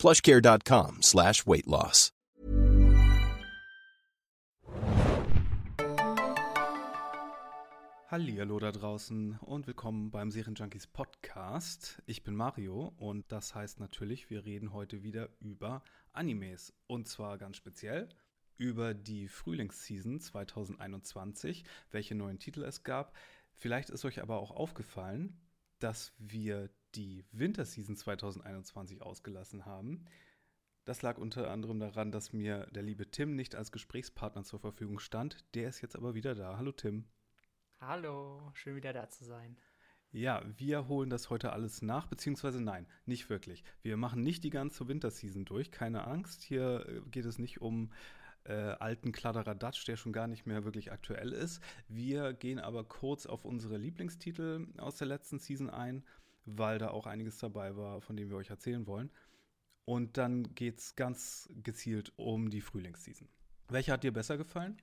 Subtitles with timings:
[0.00, 2.10] plushcare.com slash weight loss.
[8.10, 12.02] Hallihallo da draußen und willkommen beim Serienjunkies Podcast.
[12.06, 16.72] Ich bin Mario und das heißt natürlich, wir reden heute wieder über Animes.
[16.86, 18.08] Und zwar ganz speziell
[18.56, 23.14] über die Frühlingsseason 2021, welche neuen Titel es gab.
[23.52, 25.38] Vielleicht ist euch aber auch aufgefallen,
[25.78, 30.04] dass wir die Winterseason 2021 ausgelassen haben.
[30.84, 34.98] Das lag unter anderem daran, dass mir der liebe Tim nicht als Gesprächspartner zur Verfügung
[34.98, 35.44] stand.
[35.54, 36.56] Der ist jetzt aber wieder da.
[36.56, 37.04] Hallo Tim.
[37.80, 39.56] Hallo, schön wieder da zu sein.
[40.12, 43.62] Ja, wir holen das heute alles nach, beziehungsweise nein, nicht wirklich.
[43.82, 46.42] Wir machen nicht die ganze Winterseason durch, keine Angst.
[46.42, 47.92] Hier äh, geht es nicht um
[48.44, 51.62] äh, alten Kladderadatsch, der schon gar nicht mehr wirklich aktuell ist.
[51.88, 56.04] Wir gehen aber kurz auf unsere Lieblingstitel aus der letzten Season ein,
[56.58, 59.10] weil da auch einiges dabei war, von dem wir euch erzählen wollen.
[59.84, 63.28] Und dann geht es ganz gezielt um die Frühlingsseason.
[63.68, 64.80] Welche hat dir besser gefallen?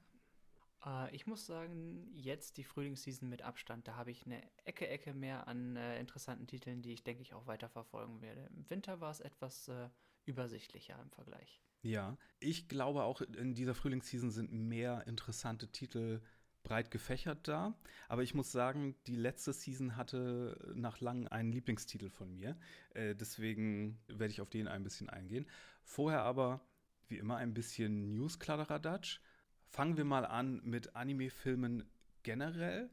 [0.85, 5.13] Äh, ich muss sagen, jetzt die Frühlingsseason mit Abstand, da habe ich eine Ecke, Ecke
[5.13, 8.49] mehr an äh, interessanten Titeln, die ich denke ich auch weiter verfolgen werde.
[8.55, 9.89] Im Winter war es etwas äh,
[10.25, 11.61] übersichtlicher im Vergleich.
[11.81, 16.21] Ja, ich glaube auch in dieser Frühlingsseason sind mehr interessante Titel
[16.67, 17.73] breit gefächert da.
[18.09, 22.57] Aber ich muss sagen, die letzte Season hatte nach langem einen Lieblingstitel von mir.
[22.93, 25.47] Äh, deswegen werde ich auf den ein bisschen eingehen.
[25.83, 26.59] Vorher aber,
[27.07, 29.21] wie immer, ein bisschen News-Kladderadatsch.
[29.69, 31.89] Fangen wir mal an mit Anime-Filmen
[32.23, 32.89] generell.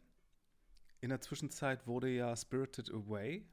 [1.00, 3.44] In der Zwischenzeit wurde ja Spirited Away,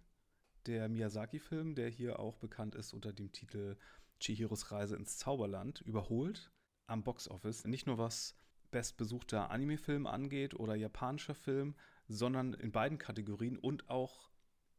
[0.68, 3.76] der Miyazaki-Film, der hier auch bekannt ist unter dem Titel
[4.20, 6.52] Chihiros Reise ins Zauberland, überholt
[6.86, 7.66] am Boxoffice.
[7.66, 8.36] Nicht nur was
[8.72, 11.76] bestbesuchter Anime-Film angeht oder japanischer Film,
[12.08, 14.30] sondern in beiden Kategorien und auch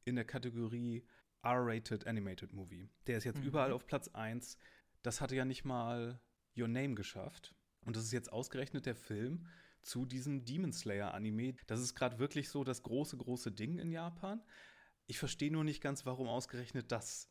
[0.04, 1.06] in der Kategorie
[1.42, 2.88] R-Rated Animated Movie.
[3.06, 3.46] Der ist jetzt mhm.
[3.46, 4.56] überall auf Platz 1.
[5.02, 6.20] Das hatte ja nicht mal
[6.56, 7.54] Your Name geschafft.
[7.84, 9.46] Und das ist jetzt ausgerechnet der Film
[9.82, 11.54] zu diesem Demon Slayer Anime.
[11.66, 14.40] Das ist gerade wirklich so das große, große Ding in Japan.
[15.06, 17.28] Ich verstehe nur nicht ganz, warum ausgerechnet das.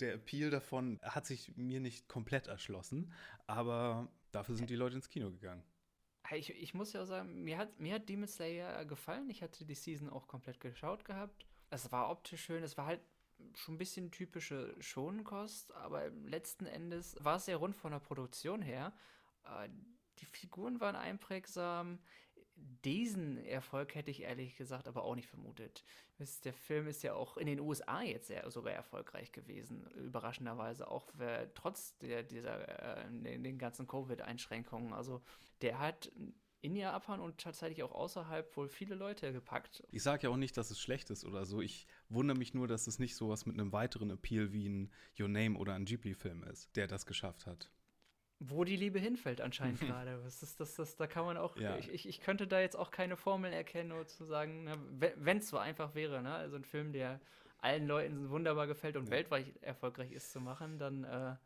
[0.00, 3.12] Der Appeal davon hat sich mir nicht komplett erschlossen,
[3.46, 5.62] aber dafür sind die Leute ins Kino gegangen.
[6.32, 9.28] Ich, ich muss ja sagen, mir hat, mir hat Demon Slayer gefallen.
[9.30, 11.46] Ich hatte die Season auch komplett geschaut gehabt.
[11.70, 13.00] Es war optisch schön, es war halt
[13.54, 18.62] schon ein bisschen typische Schonenkost, aber letzten Endes war es sehr rund von der Produktion
[18.62, 18.92] her.
[19.44, 19.68] Äh,
[20.18, 21.98] die Figuren waren einprägsam.
[22.56, 25.84] Diesen Erfolg hätte ich ehrlich gesagt aber auch nicht vermutet.
[26.44, 31.10] Der Film ist ja auch in den USA jetzt sehr, sogar erfolgreich gewesen, überraschenderweise, auch
[31.54, 34.92] trotz der, dieser, äh, den ganzen Covid-Einschränkungen.
[34.92, 35.22] Also
[35.62, 36.12] der hat
[36.60, 39.82] in Japan und tatsächlich auch außerhalb wohl viele Leute gepackt.
[39.90, 41.60] Ich sage ja auch nicht, dass es schlecht ist oder so.
[41.60, 45.28] Ich wundere mich nur, dass es nicht sowas mit einem weiteren Appeal wie ein Your
[45.28, 47.70] Name oder ein Ghibli-Film ist, der das geschafft hat
[48.40, 50.20] wo die Liebe hinfällt anscheinend gerade.
[50.24, 51.76] Das ist, das, das, da kann man auch, ja.
[51.78, 54.78] ich, ich, ich, könnte da jetzt auch keine Formeln erkennen, nur zu sagen, ne,
[55.16, 56.34] wenn es so einfach wäre, ne?
[56.34, 57.20] also ein Film, der
[57.58, 59.12] allen Leuten wunderbar gefällt und ja.
[59.12, 61.36] weltweit erfolgreich ist zu machen, dann äh,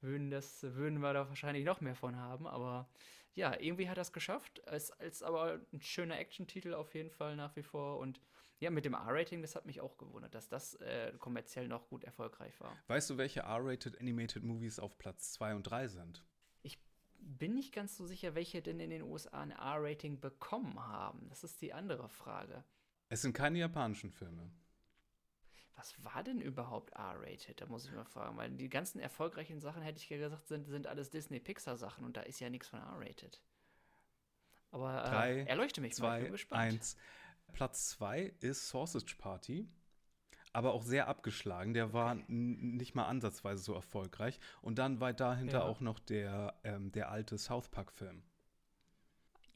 [0.00, 2.46] würden, das, würden wir da wahrscheinlich noch mehr von haben.
[2.46, 2.88] Aber
[3.34, 4.60] ja, irgendwie hat er es geschafft.
[4.66, 8.20] Es ist aber ein schöner Action-Titel auf jeden Fall nach wie vor und
[8.64, 12.02] ja, mit dem R-Rating, das hat mich auch gewundert, dass das äh, kommerziell noch gut
[12.02, 12.74] erfolgreich war.
[12.86, 16.24] Weißt du, welche R-Rated Animated Movies auf Platz 2 und 3 sind?
[16.62, 16.78] Ich
[17.18, 21.28] bin nicht ganz so sicher, welche denn in den USA ein R-Rating bekommen haben.
[21.28, 22.64] Das ist die andere Frage.
[23.10, 24.50] Es sind keine japanischen Filme.
[25.76, 27.60] Was war denn überhaupt R-rated?
[27.60, 30.86] Da muss ich mal fragen, weil die ganzen erfolgreichen Sachen, hätte ich gesagt, sind, sind
[30.86, 33.42] alles Disney-Pixar-Sachen und da ist ja nichts von R-rated.
[34.70, 36.62] Aber äh, Drei, erleuchte mich zwei, mal, ich bin gespannt.
[36.62, 36.96] Eins.
[37.54, 39.66] Platz 2 ist Sausage Party,
[40.52, 41.72] aber auch sehr abgeschlagen.
[41.72, 42.24] Der war okay.
[42.28, 44.38] nicht mal ansatzweise so erfolgreich.
[44.60, 45.64] Und dann war dahinter ja.
[45.64, 48.22] auch noch der, ähm, der alte South Park-Film.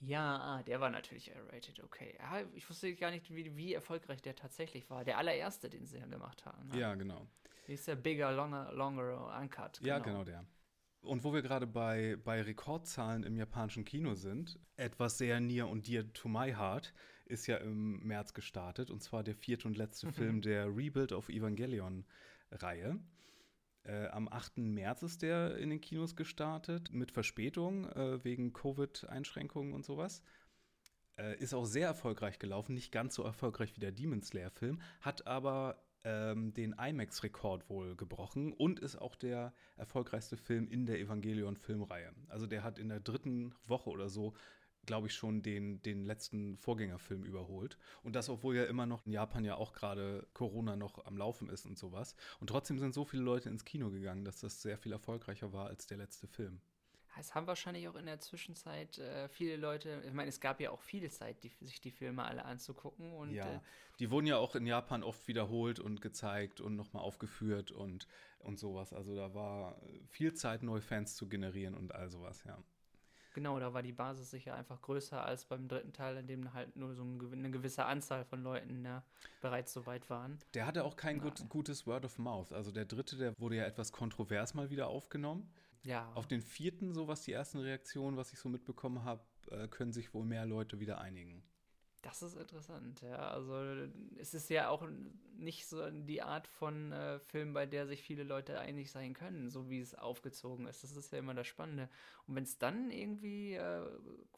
[0.01, 2.17] Ja, ah, der war natürlich R-rated, okay.
[2.19, 5.05] Ja, ich wusste gar nicht, wie, wie, erfolgreich der tatsächlich war.
[5.05, 6.69] Der allererste, den sie gemacht haben.
[6.69, 6.79] Ne?
[6.79, 7.27] Ja, genau.
[7.67, 9.79] Wie ist der Bigger, Longer, Longer, Uncut?
[9.79, 9.89] Genau.
[9.89, 10.47] Ja, genau der.
[11.01, 15.87] Und wo wir gerade bei, bei Rekordzahlen im japanischen Kino sind, etwas sehr near und
[15.87, 16.93] dear to my heart
[17.29, 21.29] ist ja im März gestartet, und zwar der vierte und letzte Film der Rebuild of
[21.29, 22.99] Evangelion-Reihe.
[23.85, 24.59] Äh, am 8.
[24.59, 30.23] März ist der in den Kinos gestartet, mit Verspätung äh, wegen Covid-Einschränkungen und sowas.
[31.17, 35.27] Äh, ist auch sehr erfolgreich gelaufen, nicht ganz so erfolgreich wie der Demon Slayer-Film, hat
[35.27, 42.13] aber ähm, den IMAX-Rekord wohl gebrochen und ist auch der erfolgreichste Film in der Evangelion-Filmreihe.
[42.29, 44.35] Also der hat in der dritten Woche oder so
[44.89, 47.79] glaube ich, schon den, den letzten Vorgängerfilm überholt.
[48.03, 51.51] Und das, obwohl ja immer noch in Japan ja auch gerade Corona noch am Laufen
[51.51, 52.17] ist und sowas.
[52.41, 55.67] Und trotzdem sind so viele Leute ins Kino gegangen, dass das sehr viel erfolgreicher war
[55.67, 56.63] als der letzte Film.
[57.21, 60.71] Es haben wahrscheinlich auch in der Zwischenzeit äh, viele Leute, ich meine, es gab ja
[60.71, 63.13] auch viel Zeit, die, sich die Filme alle anzugucken.
[63.13, 63.61] Und, ja, äh,
[63.99, 68.07] die wurden ja auch in Japan oft wiederholt und gezeigt und nochmal aufgeführt und,
[68.39, 68.93] und sowas.
[68.95, 72.57] Also da war viel Zeit, neue Fans zu generieren und all sowas, ja.
[73.39, 76.75] Genau, da war die Basis sicher einfach größer als beim dritten Teil, in dem halt
[76.75, 79.05] nur so eine gewisse Anzahl von Leuten ja,
[79.41, 80.41] bereits so weit waren.
[80.55, 82.53] Der hatte auch kein gut, gutes Word of Mouth.
[82.53, 85.49] Also der dritte, der wurde ja etwas kontrovers mal wieder aufgenommen.
[85.85, 86.11] Ja.
[86.17, 89.93] Auf den vierten, so was die ersten Reaktionen, was ich so mitbekommen habe, äh, können
[89.93, 91.45] sich wohl mehr Leute wieder einigen.
[92.03, 93.17] Das ist interessant, ja.
[93.17, 94.87] Also es ist ja auch
[95.37, 99.51] nicht so die Art von äh, Film, bei der sich viele Leute einig sein können,
[99.51, 100.85] so wie es aufgezogen ist.
[100.85, 101.89] Das ist ja immer das Spannende.
[102.27, 103.85] Und wenn es dann irgendwie äh,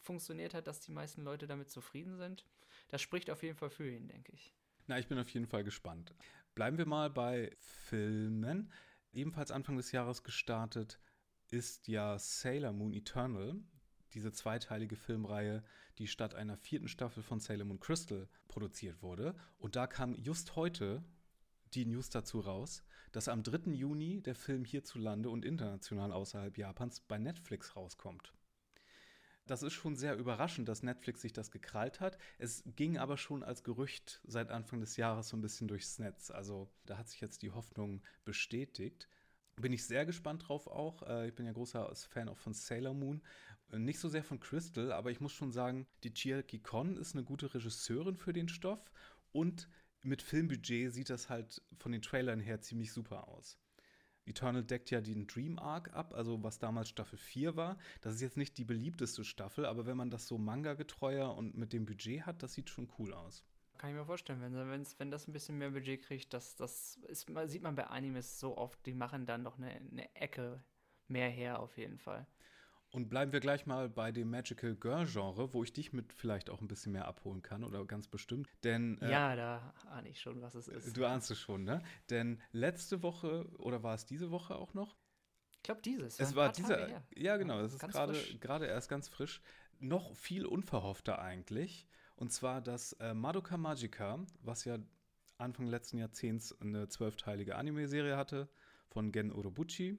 [0.00, 2.46] funktioniert hat, dass die meisten Leute damit zufrieden sind,
[2.88, 4.54] das spricht auf jeden Fall für ihn, denke ich.
[4.86, 6.14] Na, ich bin auf jeden Fall gespannt.
[6.54, 8.72] Bleiben wir mal bei Filmen.
[9.12, 10.98] Ebenfalls Anfang des Jahres gestartet
[11.50, 13.60] ist ja Sailor Moon Eternal
[14.14, 15.62] diese zweiteilige Filmreihe,
[16.00, 19.34] die statt einer vierten Staffel von Sailor Moon Crystal produziert wurde.
[19.58, 21.04] Und da kam just heute
[21.74, 22.82] die News dazu raus,
[23.12, 23.72] dass am 3.
[23.72, 28.32] Juni der Film hierzulande und international außerhalb Japans bei Netflix rauskommt.
[29.46, 32.16] Das ist schon sehr überraschend, dass Netflix sich das gekrallt hat.
[32.38, 36.30] Es ging aber schon als Gerücht seit Anfang des Jahres so ein bisschen durchs Netz.
[36.30, 39.08] Also da hat sich jetzt die Hoffnung bestätigt.
[39.56, 41.02] Bin ich sehr gespannt drauf auch.
[41.02, 43.20] Äh, ich bin ja großer Fan auch von Sailor Moon
[43.78, 47.24] nicht so sehr von Crystal, aber ich muss schon sagen, die Chiaki Kon ist eine
[47.24, 48.90] gute Regisseurin für den Stoff
[49.32, 49.68] und
[50.02, 53.58] mit Filmbudget sieht das halt von den Trailern her ziemlich super aus.
[54.26, 57.78] Eternal deckt ja den Dream Arc ab, also was damals Staffel 4 war.
[58.00, 61.72] Das ist jetzt nicht die beliebteste Staffel, aber wenn man das so manga-getreuer und mit
[61.72, 63.44] dem Budget hat, das sieht schon cool aus.
[63.78, 66.96] Kann ich mir vorstellen, wenn, wenn's, wenn das ein bisschen mehr Budget kriegt, das, das
[67.08, 70.62] ist, sieht man bei Animes so oft, die machen dann noch eine, eine Ecke
[71.08, 72.26] mehr her auf jeden Fall.
[72.92, 76.50] Und bleiben wir gleich mal bei dem Magical Girl Genre, wo ich dich mit vielleicht
[76.50, 78.48] auch ein bisschen mehr abholen kann oder ganz bestimmt.
[78.64, 80.96] Denn äh, ja, da ahne ich schon, was es ist.
[80.96, 81.82] Du ahnst es schon, ne?
[82.10, 84.96] Denn letzte Woche oder war es diese Woche auch noch?
[85.52, 86.18] Ich glaube dieses.
[86.18, 86.88] Es war dieser.
[87.14, 87.60] Ja, genau.
[87.60, 89.40] Es ist gerade gerade erst ganz frisch.
[89.78, 91.86] Noch viel unverhoffter eigentlich.
[92.16, 94.78] Und zwar das äh, Madoka Magica, was ja
[95.38, 98.48] Anfang letzten Jahrzehnts eine zwölfteilige Anime-Serie hatte
[98.88, 99.98] von Gen Urobuchi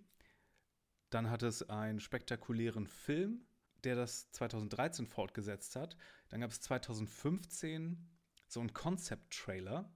[1.11, 3.45] dann hat es einen spektakulären Film,
[3.83, 5.95] der das 2013 fortgesetzt hat.
[6.29, 8.09] Dann gab es 2015
[8.47, 9.91] so einen Concept-Trailer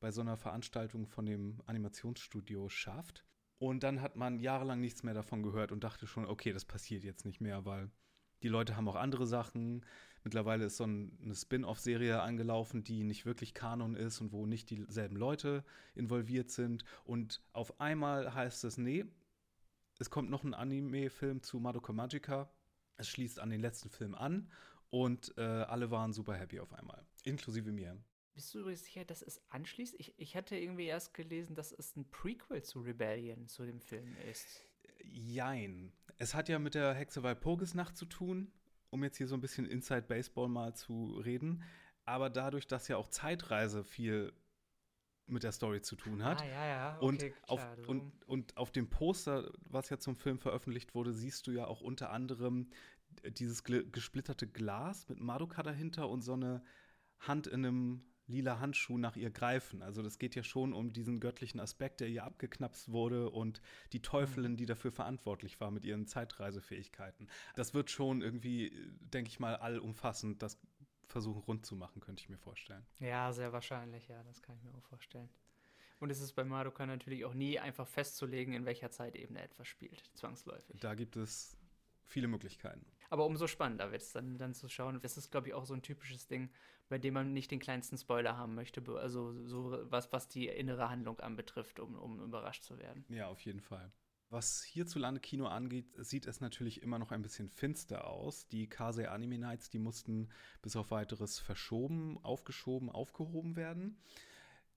[0.00, 3.24] bei so einer Veranstaltung von dem Animationsstudio Shaft.
[3.58, 7.04] Und dann hat man jahrelang nichts mehr davon gehört und dachte schon, okay, das passiert
[7.04, 7.90] jetzt nicht mehr, weil
[8.42, 9.84] die Leute haben auch andere Sachen.
[10.24, 15.16] Mittlerweile ist so eine Spin-off-Serie angelaufen, die nicht wirklich Kanon ist und wo nicht dieselben
[15.16, 15.64] Leute
[15.94, 16.84] involviert sind.
[17.04, 19.06] Und auf einmal heißt es, nee,
[19.98, 22.50] es kommt noch ein Anime-Film zu Madoka Magica.
[22.96, 24.50] Es schließt an den letzten Film an
[24.90, 27.98] und äh, alle waren super happy auf einmal, inklusive mir.
[28.34, 29.94] Bist du übrigens sicher, dass es anschließt?
[29.98, 34.14] Ich, ich hatte irgendwie erst gelesen, dass es ein Prequel zu Rebellion, zu dem Film
[34.30, 34.62] ist.
[35.02, 35.92] Jein.
[36.18, 38.52] Es hat ja mit der Hexe Walpurgisnacht zu tun,
[38.90, 41.62] um jetzt hier so ein bisschen Inside Baseball mal zu reden.
[42.04, 44.32] Aber dadurch, dass ja auch Zeitreise viel
[45.26, 46.40] mit der Story zu tun hat.
[46.42, 46.96] Ah, ja, ja.
[46.96, 51.12] Okay, und, klar, auf, und, und auf dem Poster, was ja zum Film veröffentlicht wurde,
[51.12, 52.68] siehst du ja auch unter anderem
[53.30, 56.62] dieses gesplitterte Glas mit Madoka dahinter und so eine
[57.18, 59.82] Hand in einem lila Handschuh nach ihr greifen.
[59.82, 63.60] Also das geht ja schon um diesen göttlichen Aspekt, der ihr abgeknapst wurde und
[63.92, 64.56] die Teufelin, mhm.
[64.56, 67.28] die dafür verantwortlich war mit ihren Zeitreisefähigkeiten.
[67.54, 70.58] Das wird schon irgendwie, denke ich mal, allumfassend das
[71.08, 72.86] versuchen rund zu machen, könnte ich mir vorstellen.
[72.98, 75.28] Ja, sehr wahrscheinlich, ja, das kann ich mir auch vorstellen.
[75.98, 80.10] Und es ist bei Madoka natürlich auch nie einfach festzulegen, in welcher Zeitebene etwas spielt,
[80.14, 80.78] zwangsläufig.
[80.80, 81.56] Da gibt es
[82.04, 82.84] viele Möglichkeiten.
[83.08, 85.00] Aber umso spannender wird es dann, dann zu schauen.
[85.00, 86.50] Das ist, glaube ich, auch so ein typisches Ding,
[86.88, 90.88] bei dem man nicht den kleinsten Spoiler haben möchte, also so was, was die innere
[90.88, 93.04] Handlung anbetrifft, um, um überrascht zu werden.
[93.08, 93.92] Ja, auf jeden Fall.
[94.28, 98.48] Was hierzulande Kino angeht, sieht es natürlich immer noch ein bisschen finster aus.
[98.48, 100.28] Die Kase Anime Nights, die mussten
[100.62, 103.96] bis auf weiteres verschoben, aufgeschoben, aufgehoben werden.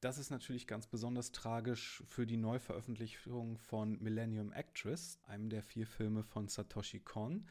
[0.02, 5.88] Das ist natürlich ganz besonders tragisch für die Neuveröffentlichung von Millennium Actress, einem der vier
[5.88, 7.50] Filme von Satoshi Kon.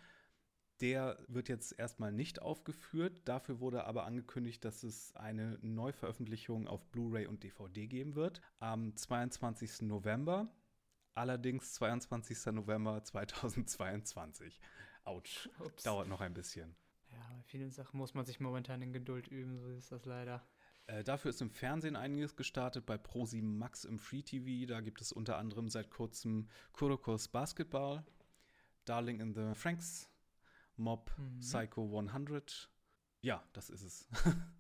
[0.81, 3.23] Der wird jetzt erstmal nicht aufgeführt.
[3.25, 8.41] Dafür wurde aber angekündigt, dass es eine Neuveröffentlichung auf Blu-ray und DVD geben wird.
[8.61, 9.83] Am 22.
[9.83, 10.49] November.
[11.19, 12.53] Allerdings 22.
[12.53, 14.61] November 2022.
[15.03, 15.49] Autsch.
[15.59, 15.83] Ups.
[15.83, 16.77] Dauert noch ein bisschen.
[17.11, 20.47] Ja, bei vielen Sachen muss man sich momentan in Geduld üben, so ist das leider.
[20.87, 24.69] Äh, dafür ist im Fernsehen einiges gestartet, bei Pro7 Max im Free TV.
[24.69, 28.07] Da gibt es unter anderem seit kurzem Kurokos Basketball,
[28.85, 30.09] Darling in the Franks,
[30.77, 31.41] Mob mhm.
[31.41, 32.71] Psycho 100.
[33.23, 34.09] Ja, das ist es.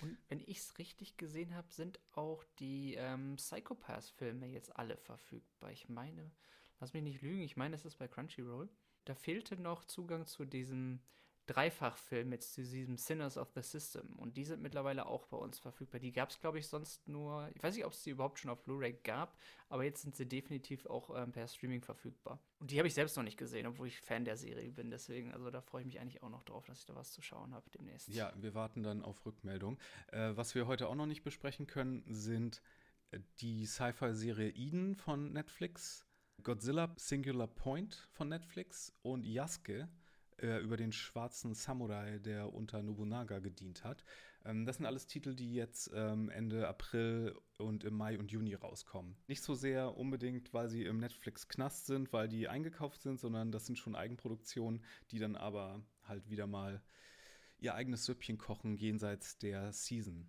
[0.00, 5.70] Und wenn ich es richtig gesehen habe, sind auch die ähm, Psychopath-Filme jetzt alle verfügbar.
[5.72, 6.30] Ich meine,
[6.80, 8.68] lass mich nicht lügen, ich meine, es ist bei Crunchyroll.
[9.04, 11.00] Da fehlte noch Zugang zu diesem
[11.46, 14.14] Dreifachfilm mit diesem Sinners of the System.
[14.16, 16.00] Und die sind mittlerweile auch bei uns verfügbar.
[16.00, 17.48] Die gab es, glaube ich, sonst nur.
[17.54, 19.38] Ich weiß nicht, ob es die überhaupt schon auf Blu-ray gab,
[19.68, 22.40] aber jetzt sind sie definitiv auch ähm, per Streaming verfügbar.
[22.58, 24.90] Und die habe ich selbst noch nicht gesehen, obwohl ich Fan der Serie bin.
[24.90, 27.22] Deswegen, also da freue ich mich eigentlich auch noch drauf, dass ich da was zu
[27.22, 28.08] schauen habe demnächst.
[28.08, 29.78] Ja, wir warten dann auf Rückmeldung.
[30.08, 32.60] Äh, was wir heute auch noch nicht besprechen können, sind
[33.12, 36.06] äh, die Sci-Fi-Serie Eden von Netflix,
[36.42, 39.88] Godzilla Singular Point von Netflix und Yasuke
[40.38, 44.04] äh, über den schwarzen Samurai, der unter Nobunaga gedient hat.
[44.44, 48.54] Ähm, das sind alles Titel, die jetzt ähm, Ende April und im Mai und Juni
[48.54, 49.16] rauskommen.
[49.26, 53.66] Nicht so sehr unbedingt, weil sie im Netflix-Knast sind, weil die eingekauft sind, sondern das
[53.66, 56.82] sind schon Eigenproduktionen, die dann aber halt wieder mal
[57.58, 60.28] ihr eigenes Süppchen kochen jenseits der Season.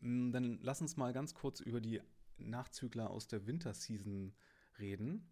[0.00, 2.00] Mm, dann lass uns mal ganz kurz über die
[2.38, 4.32] Nachzügler aus der Winterseason
[4.78, 5.28] reden.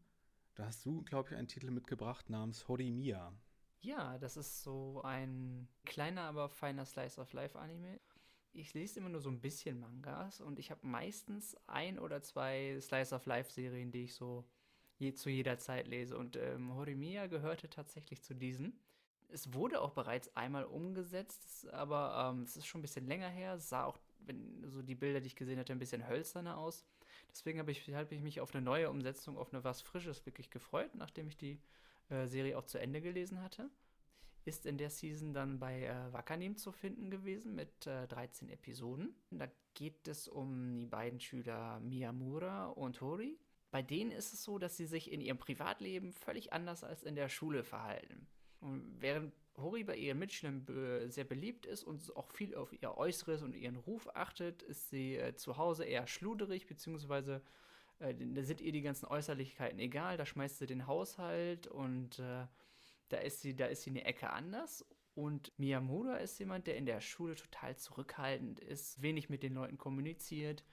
[0.55, 3.33] Da hast du, glaube ich, einen Titel mitgebracht namens Horimiya.
[3.81, 8.01] Ja, das ist so ein kleiner, aber feiner Slice of Life Anime.
[8.53, 12.79] Ich lese immer nur so ein bisschen Mangas und ich habe meistens ein oder zwei
[12.81, 14.45] Slice of Life Serien, die ich so
[14.99, 16.17] je, zu jeder Zeit lese.
[16.17, 18.81] Und ähm, Horimiya gehörte tatsächlich zu diesen.
[19.29, 23.55] Es wurde auch bereits einmal umgesetzt, aber ähm, es ist schon ein bisschen länger her.
[23.55, 26.85] Es sah auch, wenn so die Bilder, die ich gesehen hatte, ein bisschen hölzerner aus.
[27.31, 30.51] Deswegen habe ich, hab ich mich auf eine neue Umsetzung, auf eine was Frisches wirklich
[30.51, 31.61] gefreut, nachdem ich die
[32.11, 33.71] äh, Serie auch zu Ende gelesen hatte.
[34.45, 39.15] Ist in der Season dann bei äh, Wakanim zu finden gewesen mit äh, 13 Episoden.
[39.31, 43.39] Da geht es um die beiden Schüler Miyamura und Hori.
[43.71, 47.17] Bei denen ist es so, dass sie sich in ihrem Privatleben völlig anders als in
[47.17, 48.27] der Schule verhalten.
[48.61, 53.43] Und während Hori bei ihren Mitschülern sehr beliebt ist und auch viel auf ihr Äußeres
[53.43, 57.43] und ihren Ruf achtet, ist sie äh, zu Hause eher schluderig, beziehungsweise
[57.99, 62.47] äh, da sind ihr die ganzen Äußerlichkeiten egal, da schmeißt sie den Haushalt und äh,
[63.09, 64.85] da ist sie, da ist sie eine Ecke anders.
[65.15, 69.79] Und Miyamura ist jemand, der in der Schule total zurückhaltend ist, wenig mit den Leuten
[69.79, 70.65] kommuniziert.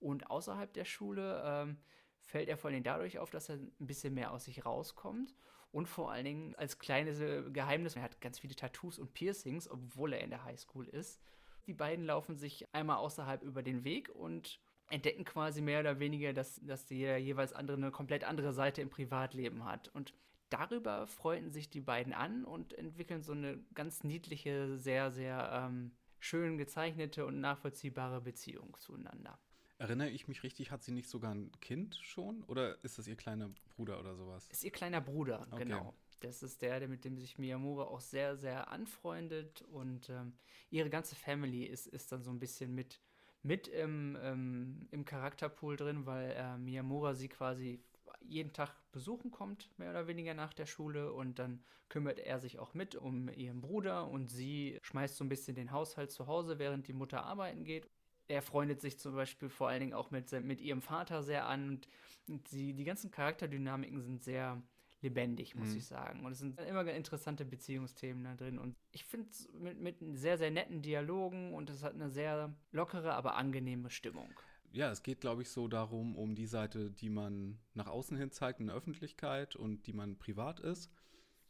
[0.00, 1.78] Und außerhalb der Schule ähm,
[2.18, 5.36] fällt er vor allem dadurch auf, dass er ein bisschen mehr aus sich rauskommt.
[5.70, 7.18] Und vor allen Dingen als kleines
[7.52, 11.22] Geheimnis, er hat ganz viele Tattoos und Piercings, obwohl er in der Highschool ist.
[11.66, 14.60] Die beiden laufen sich einmal außerhalb über den Weg und
[14.92, 18.90] entdecken quasi mehr oder weniger, dass, dass der jeweils andere eine komplett andere Seite im
[18.90, 19.88] Privatleben hat.
[19.88, 20.12] Und
[20.50, 25.92] darüber freunden sich die beiden an und entwickeln so eine ganz niedliche, sehr, sehr ähm,
[26.18, 29.38] schön gezeichnete und nachvollziehbare Beziehung zueinander.
[29.78, 32.44] Erinnere ich mich richtig, hat sie nicht sogar ein Kind schon?
[32.44, 34.46] Oder ist das ihr kleiner Bruder oder sowas?
[34.48, 35.64] Ist ihr kleiner Bruder, okay.
[35.64, 35.94] genau.
[36.20, 40.34] Das ist der, mit dem sich Miyamura auch sehr, sehr anfreundet und ähm,
[40.70, 43.00] ihre ganze Family ist, ist dann so ein bisschen mit
[43.42, 47.82] mit im, ähm, im Charakterpool drin, weil äh, Miyamura sie quasi
[48.20, 51.12] jeden Tag besuchen kommt, mehr oder weniger nach der Schule.
[51.12, 55.28] Und dann kümmert er sich auch mit um ihren Bruder und sie schmeißt so ein
[55.28, 57.88] bisschen den Haushalt zu Hause, während die Mutter arbeiten geht.
[58.28, 61.80] Er freundet sich zum Beispiel vor allen Dingen auch mit, mit ihrem Vater sehr an.
[62.28, 64.62] Und, sie, die ganzen Charakterdynamiken sind sehr
[65.02, 65.76] lebendig, muss mhm.
[65.76, 66.24] ich sagen.
[66.24, 68.58] Und es sind immer interessante Beziehungsthemen da drin.
[68.58, 72.54] Und ich finde es mit, mit sehr, sehr netten Dialogen und es hat eine sehr
[72.70, 74.30] lockere, aber angenehme Stimmung.
[74.72, 78.30] Ja, es geht, glaube ich, so darum, um die Seite, die man nach außen hin
[78.30, 80.90] zeigt in der Öffentlichkeit und die man privat ist,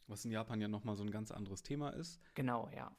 [0.09, 2.21] was in Japan ja nochmal so ein ganz anderes Thema ist.
[2.35, 2.97] Genau, ja.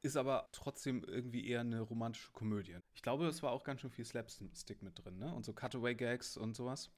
[0.00, 2.76] Ist aber trotzdem irgendwie eher eine romantische Komödie.
[2.94, 5.32] Ich glaube, es war auch ganz schön viel Slapstick mit drin, ne?
[5.32, 6.90] Und so Cutaway-Gags und sowas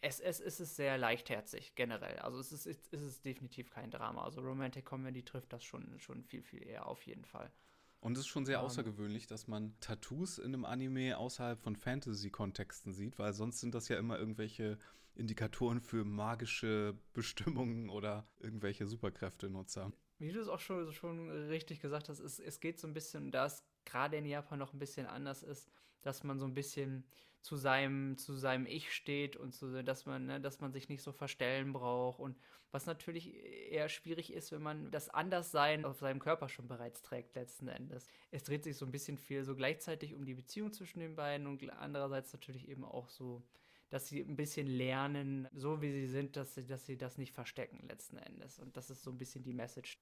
[0.00, 2.18] es, es, es ist sehr leichtherzig generell.
[2.20, 4.24] Also es ist, es ist definitiv kein Drama.
[4.24, 7.52] Also Romantic Comedy trifft das schon, schon viel, viel eher auf jeden Fall.
[8.00, 8.64] Und es ist schon sehr Ähm.
[8.64, 13.88] außergewöhnlich, dass man Tattoos in einem Anime außerhalb von Fantasy-Kontexten sieht, weil sonst sind das
[13.88, 14.78] ja immer irgendwelche
[15.14, 19.92] Indikatoren für magische Bestimmungen oder irgendwelche Superkräfte-Nutzer.
[20.20, 23.30] Wie du es auch schon, schon richtig gesagt hast, es, es geht so ein bisschen,
[23.30, 25.70] da es gerade in Japan noch ein bisschen anders ist,
[26.02, 27.04] dass man so ein bisschen
[27.40, 31.02] zu seinem, zu seinem Ich steht und zu, dass man, ne, dass man sich nicht
[31.02, 32.36] so verstellen braucht und
[32.70, 37.34] was natürlich eher schwierig ist, wenn man das Anderssein auf seinem Körper schon bereits trägt,
[37.34, 38.06] letzten Endes.
[38.30, 41.46] Es dreht sich so ein bisschen viel so gleichzeitig um die Beziehung zwischen den beiden
[41.46, 43.42] und andererseits natürlich eben auch so,
[43.88, 47.34] dass sie ein bisschen lernen, so wie sie sind, dass sie, dass sie das nicht
[47.34, 48.60] verstecken, letzten Endes.
[48.60, 49.98] Und das ist so ein bisschen die Message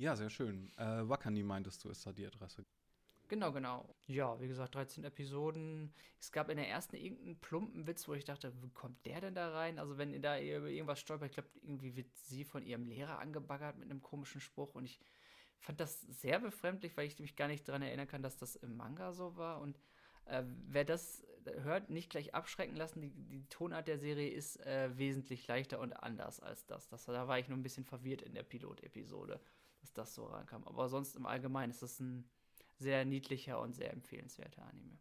[0.00, 0.72] Ja, sehr schön.
[0.78, 2.64] Äh, Wakani meintest du, ist da die Adresse.
[3.28, 3.86] Genau, genau.
[4.06, 5.92] Ja, wie gesagt, 13 Episoden.
[6.18, 9.34] Es gab in der ersten irgendeinen plumpen Witz, wo ich dachte, wie kommt der denn
[9.34, 9.78] da rein?
[9.78, 13.76] Also, wenn ihr da irgendwas stolpert, ich glaube, irgendwie wird sie von ihrem Lehrer angebaggert
[13.76, 15.00] mit einem komischen Spruch und ich
[15.58, 18.78] fand das sehr befremdlich, weil ich mich gar nicht daran erinnern kann, dass das im
[18.78, 19.60] Manga so war.
[19.60, 19.78] Und
[20.24, 21.22] äh, wer das
[21.62, 23.02] hört, nicht gleich abschrecken lassen.
[23.02, 26.88] Die, die Tonart der Serie ist äh, wesentlich leichter und anders als das.
[26.88, 27.04] das.
[27.04, 29.40] Da war ich nur ein bisschen verwirrt in der Pilotepisode,
[29.80, 30.64] dass das so rankam.
[30.64, 32.28] Aber sonst im Allgemeinen ist das ein
[32.78, 34.98] sehr niedlicher und sehr empfehlenswerter Anime.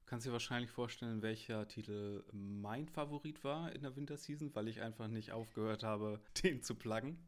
[0.00, 4.80] Du kannst dir wahrscheinlich vorstellen, welcher Titel mein Favorit war in der Winterseason, weil ich
[4.80, 7.18] einfach nicht aufgehört habe, den zu pluggen.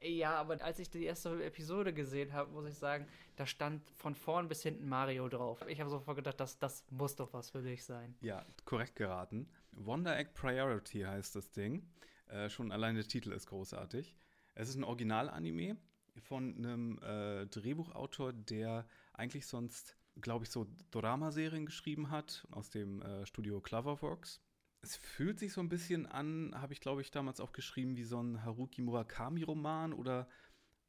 [0.00, 4.14] Ja, aber als ich die erste Episode gesehen habe, muss ich sagen, da stand von
[4.14, 5.64] vorn bis hinten Mario drauf.
[5.66, 8.14] Ich habe sofort gedacht, das, das muss doch was für dich sein.
[8.20, 9.48] Ja, korrekt geraten.
[9.72, 11.88] Wonder Egg Priority heißt das Ding.
[12.26, 14.14] Äh, schon allein der Titel ist großartig.
[14.54, 15.78] Es ist ein Original-Anime
[16.20, 23.02] von einem äh, Drehbuchautor, der eigentlich sonst, glaube ich, so Dramaserien geschrieben hat aus dem
[23.02, 24.40] äh, Studio Cloverworks.
[24.80, 28.04] Es fühlt sich so ein bisschen an, habe ich, glaube ich, damals auch geschrieben, wie
[28.04, 30.28] so ein Haruki Murakami-Roman oder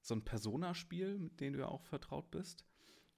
[0.01, 2.65] so ein Persona-Spiel, mit dem du ja auch vertraut bist,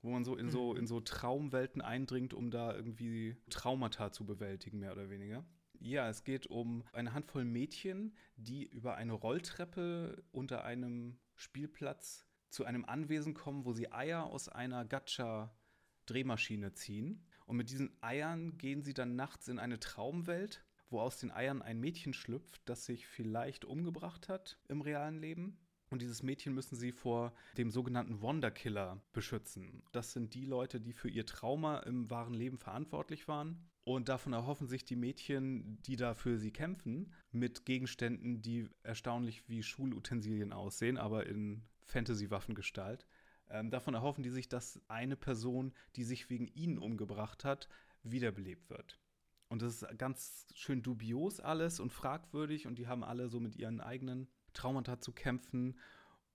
[0.01, 4.79] wo man so in, so in so Traumwelten eindringt, um da irgendwie Traumata zu bewältigen,
[4.79, 5.43] mehr oder weniger.
[5.79, 12.65] Ja, es geht um eine Handvoll Mädchen, die über eine Rolltreppe unter einem Spielplatz zu
[12.65, 17.25] einem Anwesen kommen, wo sie Eier aus einer Gacha-Drehmaschine ziehen.
[17.45, 21.61] Und mit diesen Eiern gehen sie dann nachts in eine Traumwelt, wo aus den Eiern
[21.61, 25.57] ein Mädchen schlüpft, das sich vielleicht umgebracht hat im realen Leben.
[25.89, 29.83] Und dieses Mädchen müssen sie vor dem sogenannten Wonderkiller beschützen.
[29.93, 33.69] Das sind die Leute, die für ihr Trauma im wahren Leben verantwortlich waren.
[33.87, 39.47] Und davon erhoffen sich die Mädchen, die da für sie kämpfen, mit Gegenständen, die erstaunlich
[39.47, 43.07] wie Schulutensilien aussehen, aber in Fantasy-Waffengestalt.
[43.49, 47.69] Ähm, davon erhoffen die sich, dass eine Person, die sich wegen ihnen umgebracht hat,
[48.03, 48.99] wiederbelebt wird.
[49.47, 53.55] Und das ist ganz schön dubios alles und fragwürdig und die haben alle so mit
[53.55, 55.79] ihren eigenen Traumata zu kämpfen.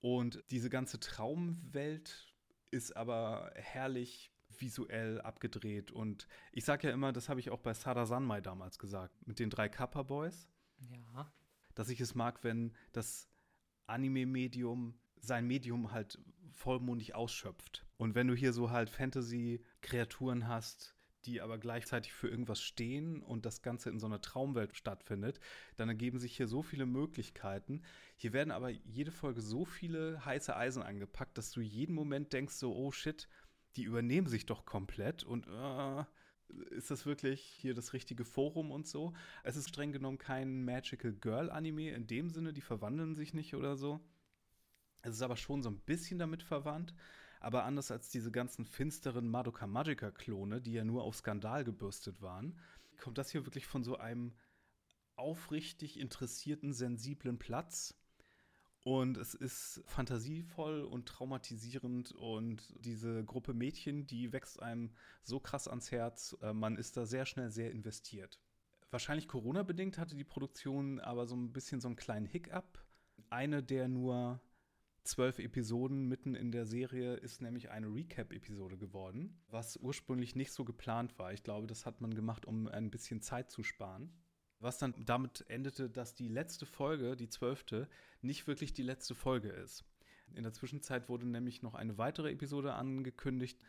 [0.01, 2.33] Und diese ganze Traumwelt
[2.71, 5.91] ist aber herrlich visuell abgedreht.
[5.91, 9.39] Und ich sage ja immer, das habe ich auch bei Sada Sanmai damals gesagt, mit
[9.39, 11.31] den drei Kappa Boys, Ja.
[11.75, 13.29] dass ich es mag, wenn das
[13.87, 16.19] Anime-Medium sein Medium halt
[16.51, 17.85] vollmundig ausschöpft.
[17.97, 23.45] Und wenn du hier so halt Fantasy-Kreaturen hast, die aber gleichzeitig für irgendwas stehen und
[23.45, 25.39] das Ganze in so einer Traumwelt stattfindet,
[25.77, 27.81] dann ergeben sich hier so viele Möglichkeiten.
[28.17, 32.55] Hier werden aber jede Folge so viele heiße Eisen angepackt, dass du jeden Moment denkst
[32.55, 33.29] so, oh shit,
[33.75, 36.03] die übernehmen sich doch komplett und äh,
[36.71, 39.13] ist das wirklich hier das richtige Forum und so?
[39.43, 43.55] Es ist streng genommen kein Magical Girl Anime in dem Sinne, die verwandeln sich nicht
[43.55, 43.99] oder so.
[45.01, 46.93] Es ist aber schon so ein bisschen damit verwandt.
[47.39, 52.21] Aber anders als diese ganzen finsteren Madoka Magica Klone, die ja nur auf Skandal gebürstet
[52.21, 52.57] waren,
[53.01, 54.33] kommt das hier wirklich von so einem
[55.15, 57.95] aufrichtig interessierten, sensiblen Platz.
[58.83, 64.91] Und es ist fantasievoll und traumatisierend und diese Gruppe Mädchen, die wächst einem
[65.23, 66.35] so krass ans Herz.
[66.41, 68.41] Äh, Man ist da sehr schnell sehr investiert.
[68.91, 72.83] Wahrscheinlich Corona-bedingt hatte die Produktion aber so ein bisschen so einen kleinen Hiccup.
[73.29, 74.41] Eine der nur
[75.03, 80.65] zwölf Episoden mitten in der Serie ist nämlich eine Recap-Episode geworden, was ursprünglich nicht so
[80.65, 81.33] geplant war.
[81.33, 84.11] Ich glaube, das hat man gemacht, um ein bisschen Zeit zu sparen.
[84.63, 87.89] Was dann damit endete, dass die letzte Folge, die zwölfte,
[88.21, 89.83] nicht wirklich die letzte Folge ist.
[90.33, 93.59] In der Zwischenzeit wurde nämlich noch eine weitere Episode angekündigt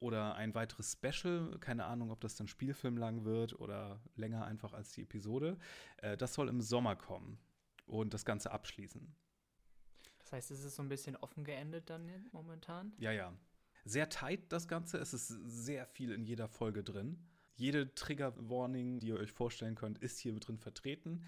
[0.00, 1.58] oder ein weiteres Special.
[1.60, 5.58] Keine Ahnung, ob das dann spielfilmlang wird oder länger einfach als die Episode.
[5.98, 7.38] Äh, Das soll im Sommer kommen
[7.86, 9.14] und das Ganze abschließen.
[10.18, 12.94] Das heißt, es ist so ein bisschen offen geendet dann momentan.
[12.96, 13.34] Ja, ja.
[13.84, 14.96] Sehr tight das Ganze.
[14.96, 17.18] Es ist sehr viel in jeder Folge drin.
[17.58, 21.24] Jede Trigger-Warning, die ihr euch vorstellen könnt, ist hier drin vertreten.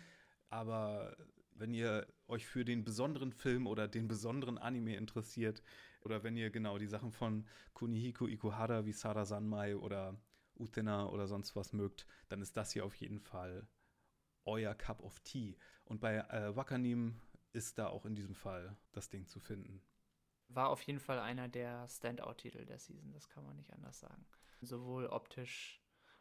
[0.49, 1.17] Aber
[1.61, 5.63] Wenn ihr euch für den besonderen Film oder den besonderen Anime interessiert
[6.01, 10.17] oder wenn ihr genau die Sachen von Kunihiko Ikuhara wie Sara Sanmai oder
[10.59, 13.69] Utena oder sonst was mögt, dann ist das hier auf jeden Fall
[14.47, 15.59] euer Cup of Tea.
[15.85, 17.21] Und bei äh, Wakanim
[17.53, 19.83] ist da auch in diesem Fall das Ding zu finden.
[20.49, 24.25] War auf jeden Fall einer der Standout-Titel der Season, das kann man nicht anders sagen.
[24.63, 25.80] Sowohl optisch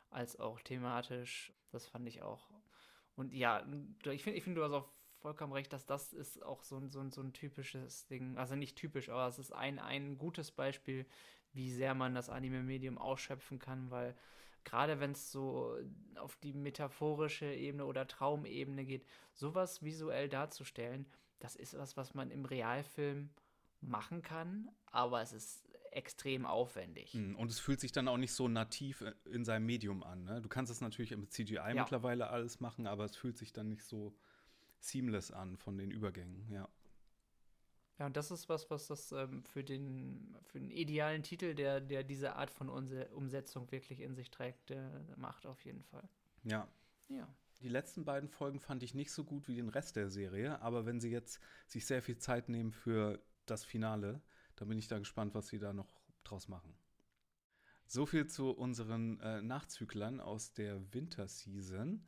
[0.09, 2.49] als auch thematisch, das fand ich auch.
[3.15, 3.65] Und ja,
[4.11, 6.89] ich finde, ich find, du hast auch vollkommen recht, dass das ist auch so ein,
[6.89, 8.37] so so ein typisches Ding.
[8.37, 11.05] Also nicht typisch, aber es ist ein, ein gutes Beispiel,
[11.53, 14.15] wie sehr man das Anime-Medium ausschöpfen kann, weil
[14.63, 15.77] gerade wenn es so
[16.15, 21.05] auf die metaphorische Ebene oder Traumebene geht, sowas visuell darzustellen,
[21.39, 23.29] das ist was, was man im Realfilm
[23.81, 27.13] machen kann, aber es ist extrem aufwendig.
[27.13, 30.23] Hm, und es fühlt sich dann auch nicht so nativ in seinem Medium an.
[30.23, 30.41] Ne?
[30.41, 31.73] Du kannst es natürlich im CGI ja.
[31.73, 34.15] mittlerweile alles machen, aber es fühlt sich dann nicht so
[34.79, 36.69] seamless an von den Übergängen, ja.
[37.97, 41.81] Ja, und das ist was, was das ähm, für, den, für den idealen Titel, der,
[41.81, 46.07] der diese Art von Umsetzung wirklich in sich trägt, der macht auf jeden Fall.
[46.43, 46.65] Ja.
[47.09, 47.27] Ja.
[47.61, 50.85] Die letzten beiden Folgen fand ich nicht so gut wie den Rest der Serie, aber
[50.85, 54.21] wenn sie jetzt sich sehr viel Zeit nehmen für das Finale,
[54.59, 56.75] dann bin ich da gespannt, was sie da noch draus machen.
[57.87, 62.05] So viel zu unseren äh, Nachzüglern aus der Winterseason.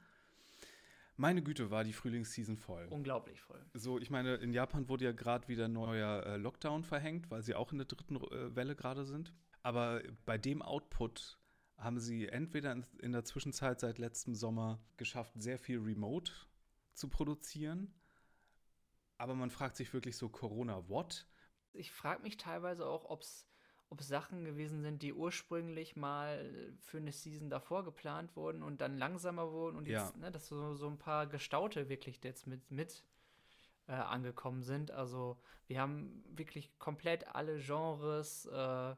[1.17, 2.87] Meine Güte, war die Frühlingsseason voll.
[2.89, 3.65] Unglaublich voll.
[3.73, 7.41] So, ich meine, in Japan wurde ja gerade wieder ein neuer äh, Lockdown verhängt, weil
[7.41, 9.33] sie auch in der dritten äh, Welle gerade sind.
[9.63, 11.39] Aber bei dem Output
[11.77, 16.31] haben sie entweder in, in der Zwischenzeit seit letztem Sommer geschafft, sehr viel Remote
[16.93, 17.93] zu produzieren.
[19.17, 21.27] Aber man fragt sich wirklich so, Corona, what?
[21.73, 23.47] Ich frage mich teilweise auch, ob es
[23.91, 28.97] ob Sachen gewesen sind, die ursprünglich mal für eine Season davor geplant wurden und dann
[28.97, 30.21] langsamer wurden und jetzt, ja.
[30.21, 33.03] ne, dass so, so ein paar Gestaute wirklich jetzt mit, mit
[33.87, 34.91] äh, angekommen sind.
[34.91, 38.95] Also wir haben wirklich komplett alle Genres, äh,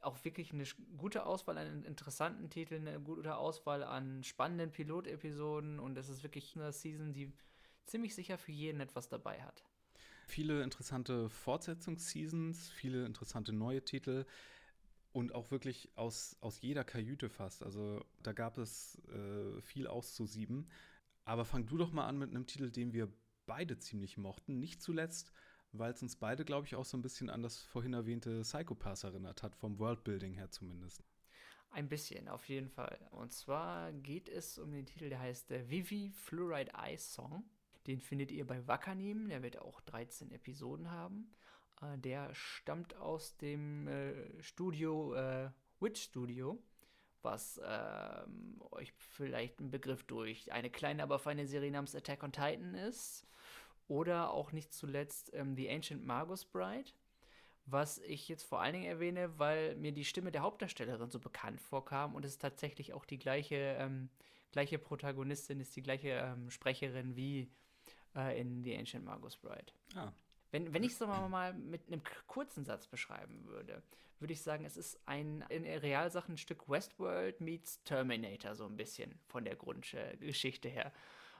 [0.00, 0.64] auch wirklich eine
[0.96, 6.56] gute Auswahl an interessanten Titeln, eine gute Auswahl an spannenden Pilotepisoden und es ist wirklich
[6.56, 7.30] eine Season, die
[7.84, 9.62] ziemlich sicher für jeden etwas dabei hat.
[10.30, 14.26] Viele interessante Fortsetzungsseasons, viele interessante neue Titel
[15.12, 17.64] und auch wirklich aus, aus jeder Kajüte fast.
[17.64, 20.70] Also da gab es äh, viel auszusieben.
[21.24, 23.12] Aber fang du doch mal an mit einem Titel, den wir
[23.46, 24.60] beide ziemlich mochten.
[24.60, 25.32] Nicht zuletzt,
[25.72, 29.02] weil es uns beide, glaube ich, auch so ein bisschen an das vorhin erwähnte Psychopass
[29.02, 31.02] erinnert hat, vom Worldbuilding her zumindest.
[31.70, 33.08] Ein bisschen, auf jeden Fall.
[33.10, 37.50] Und zwar geht es um den Titel, der heißt äh, Vivi Fluoride Eye Song.
[37.86, 41.34] Den findet ihr bei Wakanim, der wird auch 13 Episoden haben.
[41.80, 46.62] Äh, der stammt aus dem äh, Studio äh, Witch Studio,
[47.22, 52.32] was ähm, euch vielleicht ein Begriff durch eine kleine, aber feine Serie namens Attack on
[52.32, 53.26] Titan ist.
[53.88, 56.90] Oder auch nicht zuletzt ähm, The Ancient Magus Bride
[57.72, 61.60] was ich jetzt vor allen Dingen erwähne, weil mir die Stimme der Hauptdarstellerin so bekannt
[61.60, 64.10] vorkam und es tatsächlich auch die gleiche, ähm,
[64.52, 67.50] gleiche Protagonistin, ist die gleiche ähm, Sprecherin wie
[68.14, 69.72] äh, in The Ancient Magus Bride.
[69.94, 70.12] Ah.
[70.50, 73.82] Wenn, wenn ich es mal mit einem kurzen Satz beschreiben würde,
[74.18, 78.76] würde ich sagen, es ist ein in Realsachen ein Stück Westworld meets Terminator, so ein
[78.76, 80.92] bisschen von der Grundgeschichte her.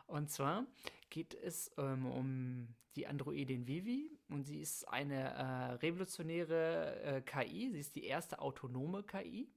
[0.06, 0.66] Und zwar
[1.10, 7.70] geht es ähm, um die Androidin Vivi und sie ist eine äh, revolutionäre äh, KI.
[7.70, 9.48] Sie ist die erste autonome KI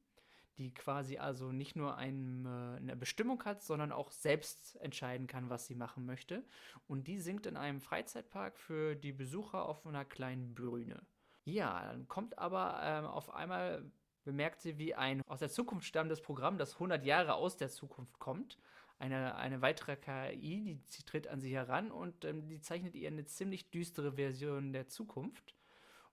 [0.57, 5.49] die quasi also nicht nur ein, äh, eine Bestimmung hat, sondern auch selbst entscheiden kann,
[5.49, 6.43] was sie machen möchte.
[6.87, 11.01] Und die singt in einem Freizeitpark für die Besucher auf einer kleinen Bühne.
[11.45, 13.91] Ja, dann kommt aber ähm, auf einmal,
[14.23, 18.19] bemerkt sie, wie ein aus der Zukunft stammendes Programm, das 100 Jahre aus der Zukunft
[18.19, 18.57] kommt,
[18.99, 23.09] eine, eine weitere KI, die sie tritt an sie heran und ähm, die zeichnet ihr
[23.09, 25.55] eine ziemlich düstere Version der Zukunft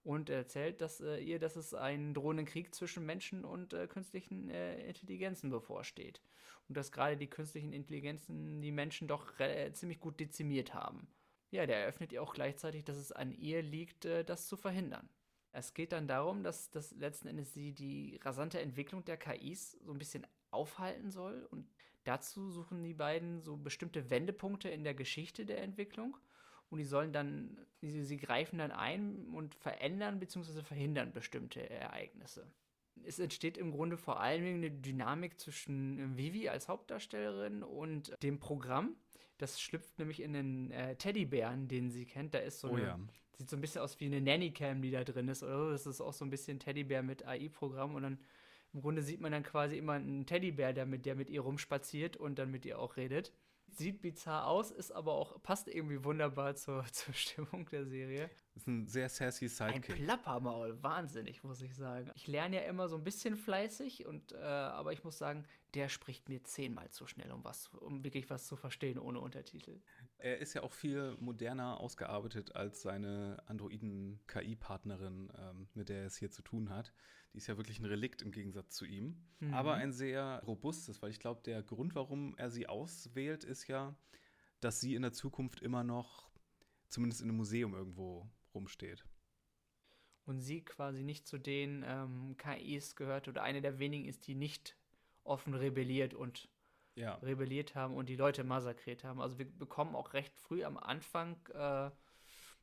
[0.02, 4.50] und erzählt dass, äh, ihr, dass es einen drohenden Krieg zwischen Menschen und äh, künstlichen
[4.50, 6.20] äh, Intelligenzen bevorsteht.
[6.68, 9.32] Und dass gerade die künstlichen Intelligenzen die Menschen doch
[9.72, 11.08] ziemlich gut dezimiert haben.
[11.50, 15.08] Ja, der eröffnet ihr auch gleichzeitig, dass es an ihr liegt, äh, das zu verhindern.
[15.52, 19.90] Es geht dann darum, dass das letzten Endes sie die rasante Entwicklung der KIs so
[19.90, 21.48] ein bisschen aufhalten soll.
[21.50, 21.68] Und
[22.04, 26.16] dazu suchen die beiden so bestimmte Wendepunkte in der Geschichte der Entwicklung
[26.70, 30.62] und die sollen dann, sie, sie greifen dann ein und verändern bzw.
[30.62, 32.46] verhindern bestimmte Ereignisse.
[33.04, 38.96] Es entsteht im Grunde vor allem eine Dynamik zwischen Vivi als Hauptdarstellerin und dem Programm.
[39.38, 42.34] Das schlüpft nämlich in den äh, Teddybären, den sie kennt.
[42.34, 42.98] Da ist so oh, eine, ja.
[43.38, 45.42] sieht so ein bisschen aus wie eine Nannycam, die da drin ist.
[45.42, 48.18] Oder das ist auch so ein bisschen Teddybär mit AI-Programm und dann
[48.72, 52.16] im Grunde sieht man dann quasi immer einen Teddybär, der mit, der mit ihr rumspaziert
[52.16, 53.32] und dann mit ihr auch redet.
[53.76, 58.30] Sieht bizarr aus, ist aber auch, passt irgendwie wunderbar zur, zur Stimmung der Serie.
[58.54, 59.96] Ist ein sehr sassy Sidekick.
[59.96, 62.10] Ein Plappermaul, wahnsinnig, muss ich sagen.
[62.14, 65.88] Ich lerne ja immer so ein bisschen fleißig, und, äh, aber ich muss sagen, der
[65.88, 69.80] spricht mir zehnmal zu schnell, um, was, um wirklich was zu verstehen ohne Untertitel.
[70.18, 76.16] Er ist ja auch viel moderner ausgearbeitet als seine Androiden-KI-Partnerin, ähm, mit der er es
[76.16, 76.92] hier zu tun hat.
[77.32, 79.22] Die ist ja wirklich ein Relikt im Gegensatz zu ihm.
[79.38, 79.54] Mhm.
[79.54, 83.94] Aber ein sehr robustes, weil ich glaube, der Grund, warum er sie auswählt, ist ja,
[84.60, 86.30] dass sie in der Zukunft immer noch
[86.88, 89.04] zumindest in einem Museum irgendwo rumsteht.
[90.24, 94.34] Und sie quasi nicht zu den ähm, KIs gehört oder eine der wenigen ist, die
[94.34, 94.76] nicht
[95.24, 96.48] offen rebelliert und
[96.94, 97.14] ja.
[97.16, 99.20] rebelliert haben und die Leute massakriert haben.
[99.20, 101.90] Also wir bekommen auch recht früh am Anfang äh,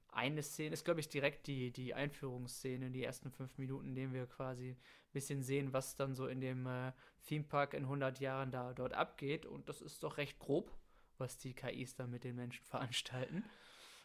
[0.09, 4.13] eine Szene, ist glaube ich direkt die, die Einführungsszene, die ersten fünf Minuten, in denen
[4.13, 4.77] wir quasi ein
[5.13, 6.91] bisschen sehen, was dann so in dem äh,
[7.25, 9.45] Theme Park in 100 Jahren da dort abgeht.
[9.45, 10.75] Und das ist doch recht grob,
[11.17, 13.43] was die KIs da mit den Menschen veranstalten.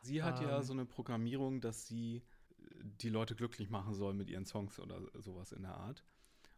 [0.03, 2.23] Sie hat ähm, ja so eine Programmierung, dass sie
[2.83, 6.05] die Leute glücklich machen soll mit ihren Songs oder sowas in der Art.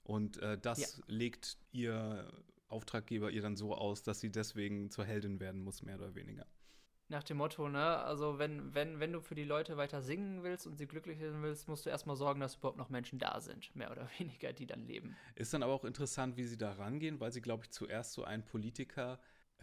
[0.04, 1.04] Und äh, das ja.
[1.08, 2.30] legt ihr
[2.68, 6.46] Auftraggeber ihr dann so aus, dass sie deswegen zur Heldin werden muss, mehr oder weniger.
[7.08, 10.66] Nach dem Motto, ne, also wenn, wenn, wenn du für die Leute weiter singen willst
[10.66, 13.74] und sie glücklich werden willst, musst du erstmal sorgen, dass überhaupt noch Menschen da sind,
[13.76, 15.14] mehr oder weniger, die dann leben.
[15.34, 18.24] Ist dann aber auch interessant, wie sie da rangehen, weil sie, glaube ich, zuerst so
[18.24, 19.20] einen Politiker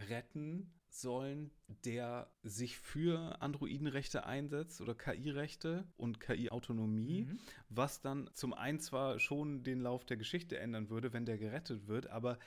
[0.08, 1.50] retten sollen,
[1.84, 7.38] der sich für Androidenrechte einsetzt oder KI-Rechte und KI-Autonomie, mhm.
[7.68, 11.86] was dann zum einen zwar schon den Lauf der Geschichte ändern würde, wenn der gerettet
[11.86, 12.38] wird, aber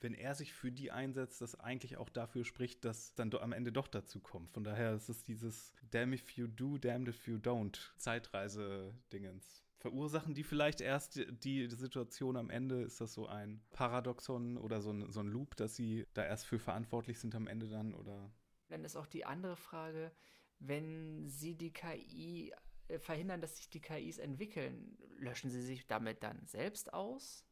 [0.00, 3.70] wenn er sich für die einsetzt, das eigentlich auch dafür spricht, dass dann am Ende
[3.70, 4.50] doch dazu kommt.
[4.50, 10.34] Von daher ist es dieses Damn if you do, damned if you don't Zeitreise-Dingens verursachen
[10.34, 12.82] die vielleicht erst die, Situation am Ende?
[12.82, 16.46] Ist das so ein Paradoxon oder so ein, so ein Loop, dass sie da erst
[16.46, 17.94] für verantwortlich sind am Ende dann?
[17.94, 18.30] Oder?
[18.68, 20.12] Dann ist auch die andere Frage,
[20.58, 22.52] wenn sie die KI
[22.88, 27.46] äh, verhindern, dass sich die KIs entwickeln, löschen sie sich damit dann selbst aus?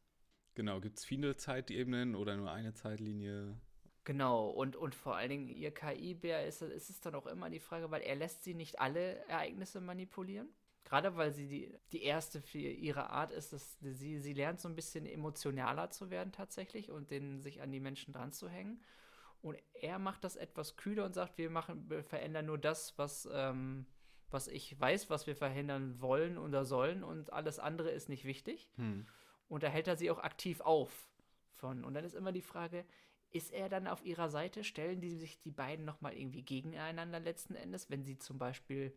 [0.53, 3.59] Genau, gibt es viele Zeitebenen oder nur eine Zeitlinie?
[4.03, 7.59] Genau, und, und vor allen Dingen ihr KI-Bär ist, ist es dann auch immer die
[7.59, 10.49] Frage, weil er lässt sie nicht alle Ereignisse manipulieren.
[10.89, 14.67] Gerade weil sie die, die erste für ihre Art ist, dass sie, sie lernt so
[14.67, 18.81] ein bisschen emotionaler zu werden tatsächlich und den, sich an die Menschen dran zu hängen.
[19.43, 23.29] Und er macht das etwas kühler und sagt, wir machen, wir verändern nur das, was,
[23.31, 23.85] ähm,
[24.31, 28.67] was ich weiß, was wir verhindern wollen oder sollen und alles andere ist nicht wichtig.
[28.75, 29.05] Hm.
[29.47, 31.07] Und da hält er sie auch aktiv auf
[31.51, 31.83] von.
[31.83, 32.83] Und dann ist immer die Frage,
[33.29, 34.63] ist er dann auf ihrer Seite?
[34.63, 38.91] Stellen die sich die beiden nochmal irgendwie gegeneinander letzten Endes, wenn sie zum Beispiel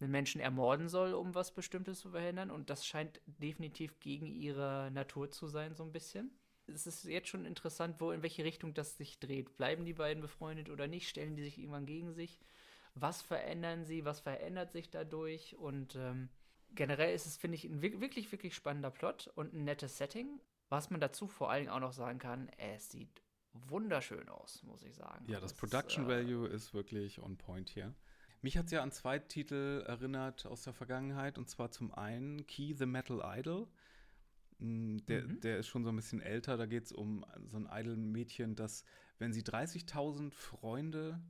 [0.00, 2.50] einen Menschen ermorden soll, um was Bestimmtes zu verhindern.
[2.50, 6.30] Und das scheint definitiv gegen ihre Natur zu sein, so ein bisschen.
[6.66, 9.56] Es ist jetzt schon interessant, wo in welche Richtung das sich dreht.
[9.56, 11.08] Bleiben die beiden befreundet oder nicht?
[11.08, 12.38] Stellen die sich irgendwann gegen sich?
[12.94, 14.04] Was verändern sie?
[14.04, 15.56] Was verändert sich dadurch?
[15.56, 16.30] Und ähm,
[16.74, 20.40] generell ist es, finde ich, ein wirklich, wirklich spannender Plot und ein nettes Setting.
[20.70, 24.82] Was man dazu vor allen Dingen auch noch sagen kann, es sieht wunderschön aus, muss
[24.82, 25.24] ich sagen.
[25.28, 27.94] Ja, das, das Production ist, äh, Value ist wirklich on point hier.
[28.44, 32.46] Mich hat es ja an zwei Titel erinnert aus der Vergangenheit, und zwar zum einen
[32.46, 33.66] Key the Metal Idol.
[34.58, 35.40] Mm, der, mhm.
[35.40, 36.58] der ist schon so ein bisschen älter.
[36.58, 38.84] Da geht es um so ein Idol-Mädchen, das,
[39.18, 41.22] wenn sie 30.000 Freunde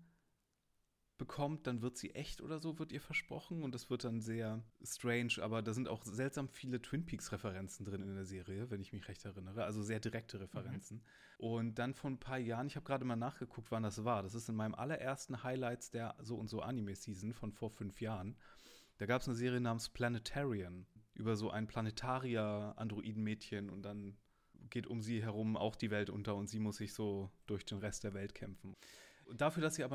[1.17, 3.63] bekommt, dann wird sie echt oder so, wird ihr versprochen.
[3.63, 5.35] Und das wird dann sehr strange.
[5.41, 9.09] Aber da sind auch seltsam viele Twin Peaks-Referenzen drin in der Serie, wenn ich mich
[9.09, 9.65] recht erinnere.
[9.65, 10.99] Also sehr direkte Referenzen.
[10.99, 11.45] Mhm.
[11.45, 14.23] Und dann vor ein paar Jahren, ich habe gerade mal nachgeguckt, wann das war.
[14.23, 18.37] Das ist in meinem allerersten Highlights der so und so Anime-Season von vor fünf Jahren.
[18.99, 24.17] Da gab es eine Serie namens Planetarian über so ein Planetarier-Androiden-Mädchen und dann
[24.71, 27.79] geht um sie herum auch die Welt unter und sie muss sich so durch den
[27.79, 28.75] Rest der Welt kämpfen.
[29.37, 29.95] Dafür, dass sie aber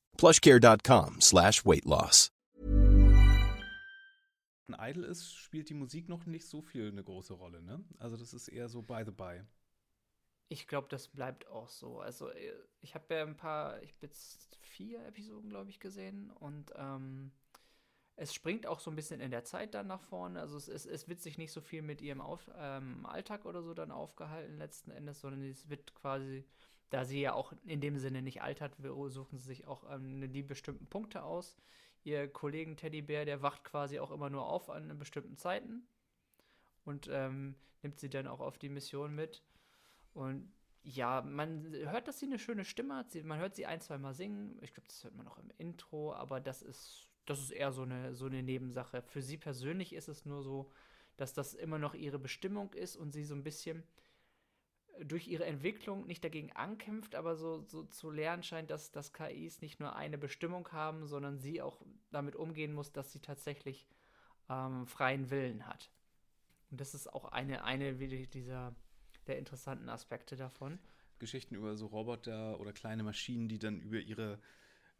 [0.21, 2.29] plushcare.com slash weight loss.
[4.79, 7.83] Idol ist, spielt die Musik noch nicht so viel eine große Rolle, ne?
[7.97, 9.41] Also das ist eher so by the by.
[10.47, 11.99] Ich glaube, das bleibt auch so.
[11.99, 16.29] Also äh, ich habe ja ein paar, ich habe jetzt vier Episoden, glaube ich, gesehen
[16.29, 17.31] und ähm,
[18.15, 20.39] es springt auch so ein bisschen in der Zeit dann nach vorne.
[20.39, 23.63] Also es, es, es wird sich nicht so viel mit ihrem Auf, ähm, Alltag oder
[23.63, 26.45] so dann aufgehalten letzten Endes, sondern es wird quasi
[26.91, 28.75] da sie ja auch in dem Sinne nicht altert,
[29.07, 31.57] suchen sie sich auch ähm, die bestimmten Punkte aus.
[32.03, 35.87] Ihr Kollegen Teddybär, der wacht quasi auch immer nur auf an bestimmten Zeiten
[36.83, 39.41] und ähm, nimmt sie dann auch auf die Mission mit.
[40.13, 40.51] Und
[40.83, 43.11] ja, man hört, dass sie eine schöne Stimme hat.
[43.11, 44.57] Sie, man hört sie ein, zwei Mal singen.
[44.61, 47.83] Ich glaube, das hört man auch im Intro, aber das ist, das ist eher so
[47.83, 49.01] eine, so eine Nebensache.
[49.03, 50.71] Für sie persönlich ist es nur so,
[51.15, 53.83] dass das immer noch ihre Bestimmung ist und sie so ein bisschen
[55.03, 59.61] durch ihre Entwicklung nicht dagegen ankämpft, aber so, so zu lernen scheint, dass, dass KIs
[59.61, 63.87] nicht nur eine Bestimmung haben, sondern sie auch damit umgehen muss, dass sie tatsächlich
[64.49, 65.89] ähm, freien Willen hat.
[66.69, 68.75] Und das ist auch eine, eine dieser
[69.27, 70.79] der interessanten Aspekte davon.
[71.19, 74.39] Geschichten über so Roboter oder kleine Maschinen, die dann über ihre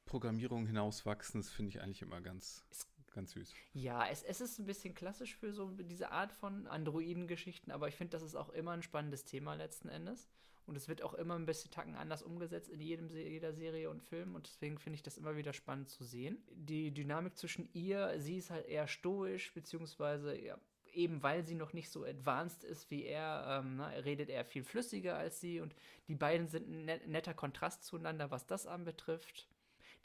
[0.05, 2.65] Programmierung hinauswachsen, das finde ich eigentlich immer ganz,
[3.11, 3.53] ganz süß.
[3.73, 7.95] Ja, es, es ist ein bisschen klassisch für so diese Art von Androiden-Geschichten, aber ich
[7.95, 10.29] finde, das ist auch immer ein spannendes Thema letzten Endes.
[10.67, 14.03] Und es wird auch immer ein bisschen Tacken anders umgesetzt in jedem, jeder Serie und
[14.03, 14.35] Film.
[14.35, 16.37] Und deswegen finde ich das immer wieder spannend zu sehen.
[16.51, 20.57] Die Dynamik zwischen ihr, sie ist halt eher stoisch, beziehungsweise ja,
[20.93, 24.63] eben weil sie noch nicht so advanced ist wie er, ähm, ne, redet er viel
[24.63, 25.75] flüssiger als sie und
[26.07, 29.47] die beiden sind ein net netter Kontrast zueinander, was das anbetrifft.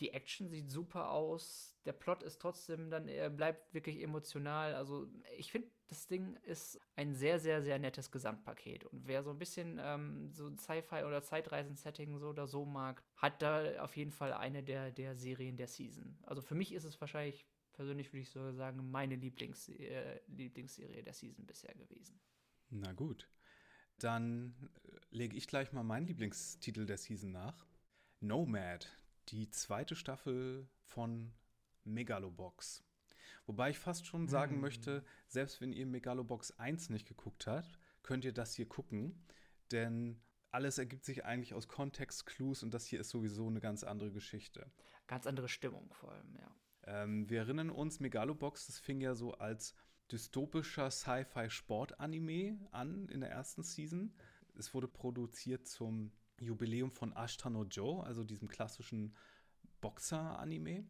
[0.01, 4.75] Die Action sieht super aus, der Plot ist trotzdem dann, er bleibt wirklich emotional.
[4.75, 8.85] Also ich finde, das Ding ist ein sehr, sehr, sehr nettes Gesamtpaket.
[8.85, 13.41] Und wer so ein bisschen ähm, so Sci-Fi oder Zeitreisen-Setting so oder so mag, hat
[13.41, 16.19] da auf jeden Fall eine der, der Serien der Season.
[16.25, 21.03] Also für mich ist es wahrscheinlich persönlich würde ich so sagen, meine Lieblings äh, Lieblingsserie
[21.03, 22.19] der Season bisher gewesen.
[22.71, 23.29] Na gut.
[23.99, 27.67] Dann äh, lege ich gleich mal meinen Lieblingstitel der Season nach.
[28.21, 28.91] Nomad,
[29.29, 31.33] die zweite Staffel von
[31.85, 32.85] Megalobox.
[33.47, 34.61] Wobei ich fast schon sagen hm.
[34.61, 39.25] möchte, selbst wenn ihr Megalobox 1 nicht geguckt habt, könnt ihr das hier gucken,
[39.71, 44.11] denn alles ergibt sich eigentlich aus Kontextclues und das hier ist sowieso eine ganz andere
[44.11, 44.71] Geschichte.
[45.07, 46.51] Ganz andere Stimmung vor allem, ja.
[46.87, 49.75] Ähm, wir erinnern uns, Megalobox, das fing ja so als
[50.11, 54.15] dystopischer Sci-Fi-Sport-Anime an in der ersten Season.
[54.55, 59.15] Es wurde produziert zum Jubiläum von Ashtano Joe, also diesem klassischen
[59.81, 60.85] Boxer-Anime.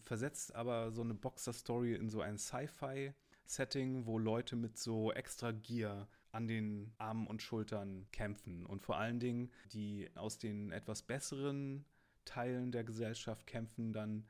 [0.00, 6.08] Versetzt aber so eine Boxer-Story in so ein Sci-Fi-Setting, wo Leute mit so extra Gear
[6.32, 8.64] an den Armen und Schultern kämpfen.
[8.64, 11.84] Und vor allen Dingen, die aus den etwas besseren
[12.24, 14.26] Teilen der Gesellschaft kämpfen dann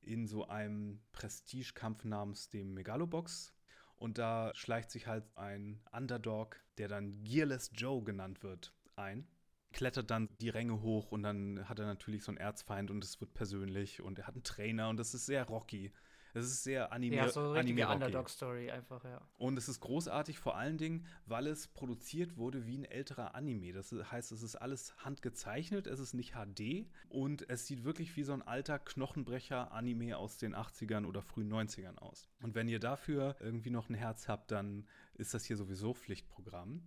[0.00, 3.52] in so einem Prestigekampf namens dem Megalobox.
[3.96, 9.28] Und da schleicht sich halt ein Underdog, der dann Gearless Joe genannt wird, ein.
[9.72, 13.20] Klettert dann die Ränge hoch und dann hat er natürlich so einen Erzfeind und es
[13.20, 15.92] wird persönlich und er hat einen Trainer und das ist sehr rocky.
[16.34, 17.26] Es ist sehr animiert.
[17.26, 19.20] Ja, so eine richtige Underdog-Story einfach, ja.
[19.36, 23.72] Und es ist großartig, vor allen Dingen, weil es produziert wurde wie ein älterer Anime.
[23.72, 28.22] Das heißt, es ist alles handgezeichnet, es ist nicht HD und es sieht wirklich wie
[28.22, 32.30] so ein alter Knochenbrecher-Anime aus den 80ern oder frühen 90ern aus.
[32.40, 36.82] Und wenn ihr dafür irgendwie noch ein Herz habt, dann ist das hier sowieso Pflichtprogramm.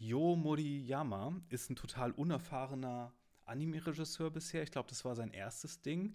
[0.00, 3.12] Yo Moriyama ist ein total unerfahrener
[3.46, 4.62] Anime-Regisseur bisher.
[4.62, 6.14] Ich glaube, das war sein erstes Ding.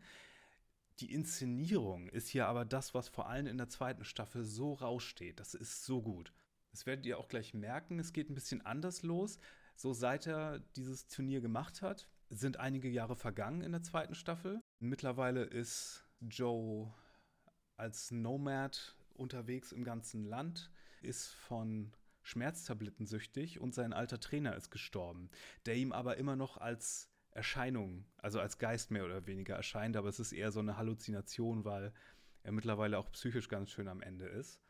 [1.01, 5.41] Die Inszenierung ist hier aber das, was vor allem in der zweiten Staffel so raussteht.
[5.41, 6.31] Das ist so gut.
[6.71, 7.99] Das werdet ihr auch gleich merken.
[7.99, 9.37] Es geht ein bisschen anders los.
[9.75, 14.61] So seit er dieses Turnier gemacht hat, sind einige Jahre vergangen in der zweiten Staffel.
[14.79, 16.93] Mittlerweile ist Joe
[17.75, 21.91] als Nomad unterwegs im ganzen Land, ist von
[22.23, 25.29] Schmerztabletten süchtig und sein alter Trainer ist gestorben,
[25.65, 30.09] der ihm aber immer noch als Erscheinung, also als Geist mehr oder weniger erscheint, aber
[30.09, 31.93] es ist eher so eine Halluzination, weil
[32.43, 34.61] er mittlerweile auch psychisch ganz schön am Ende ist.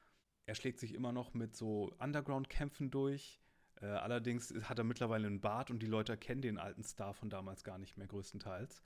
[0.45, 3.41] Er schlägt sich immer noch mit so Underground-Kämpfen durch.
[3.81, 7.29] Äh, allerdings hat er mittlerweile einen Bart und die Leute kennen den alten Star von
[7.29, 8.83] damals gar nicht mehr größtenteils.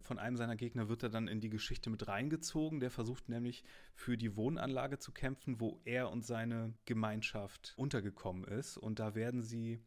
[0.00, 2.80] Von einem seiner Gegner wird er dann in die Geschichte mit reingezogen.
[2.80, 8.76] Der versucht nämlich für die Wohnanlage zu kämpfen, wo er und seine Gemeinschaft untergekommen ist.
[8.76, 9.80] Und da werden sie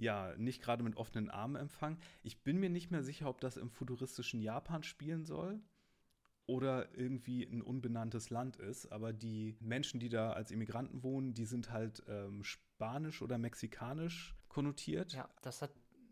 [0.00, 1.98] ja, nicht gerade mit offenen Armen empfangen.
[2.22, 5.60] Ich bin mir nicht mehr sicher, ob das im futuristischen Japan spielen soll
[6.46, 8.90] oder irgendwie ein unbenanntes Land ist.
[8.90, 14.34] Aber die Menschen, die da als Immigranten wohnen, die sind halt ähm, spanisch oder mexikanisch
[14.48, 15.12] konnotiert.
[15.12, 15.70] Ja, das hat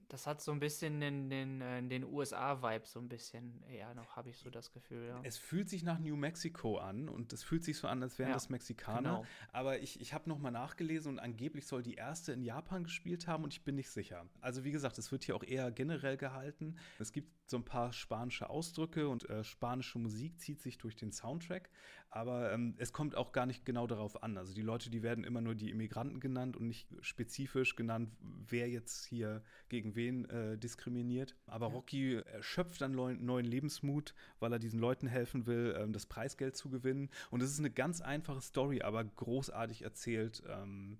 [0.08, 4.16] das hat so ein bisschen den, den, äh, den USA-Vibe, so ein bisschen eher noch,
[4.16, 5.20] habe ich so das Gefühl, ja.
[5.22, 8.30] Es fühlt sich nach New Mexico an und es fühlt sich so an, als wären
[8.30, 9.00] ja, das Mexikaner.
[9.00, 9.26] Genau.
[9.52, 13.44] Aber ich, ich habe nochmal nachgelesen und angeblich soll die erste in Japan gespielt haben
[13.44, 14.26] und ich bin nicht sicher.
[14.40, 16.76] Also wie gesagt, es wird hier auch eher generell gehalten.
[16.98, 21.12] Es gibt so ein paar spanische Ausdrücke und äh, spanische Musik zieht sich durch den
[21.12, 21.70] Soundtrack,
[22.10, 24.38] aber ähm, es kommt auch gar nicht genau darauf an.
[24.38, 28.68] Also die Leute, die werden immer nur die Immigranten genannt und nicht spezifisch genannt, wer
[28.68, 31.36] jetzt hier gegen wen äh, diskriminiert.
[31.46, 36.06] Aber Rocky schöpft dann neuen, neuen Lebensmut, weil er diesen Leuten helfen will, ähm, das
[36.06, 37.10] Preisgeld zu gewinnen.
[37.30, 40.98] Und es ist eine ganz einfache Story, aber großartig erzählt ähm,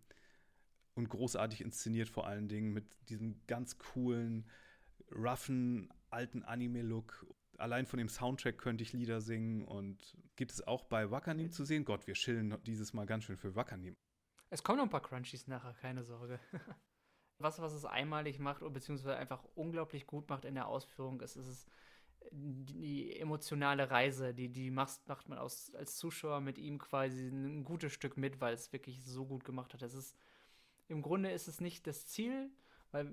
[0.94, 4.46] und großartig inszeniert vor allen Dingen mit diesem ganz coolen,
[5.12, 7.26] roughen, alten Anime-Look.
[7.58, 11.64] Allein von dem Soundtrack könnte ich Lieder singen und gibt es auch bei Wakanim zu
[11.64, 11.84] sehen.
[11.84, 13.96] Gott, wir chillen dieses Mal ganz schön für Wakanim.
[14.50, 16.38] Es kommen noch ein paar Crunchies nachher, keine Sorge.
[17.38, 21.46] was, was es einmalig macht, beziehungsweise einfach unglaublich gut macht in der Ausführung, ist, ist
[21.46, 21.66] es
[22.30, 27.64] die emotionale Reise, die, die macht, macht man aus, als Zuschauer mit ihm quasi ein
[27.64, 29.82] gutes Stück mit, weil es wirklich so gut gemacht hat.
[29.82, 30.16] Es ist,
[30.88, 32.50] Im Grunde ist es nicht das Ziel,
[32.90, 33.12] weil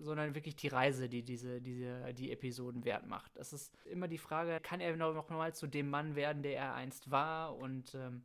[0.00, 3.36] sondern wirklich die Reise, die diese, diese, die Episoden wert macht.
[3.36, 6.74] Es ist immer die Frage, kann er noch mal zu dem Mann werden, der er
[6.74, 8.24] einst war und ähm,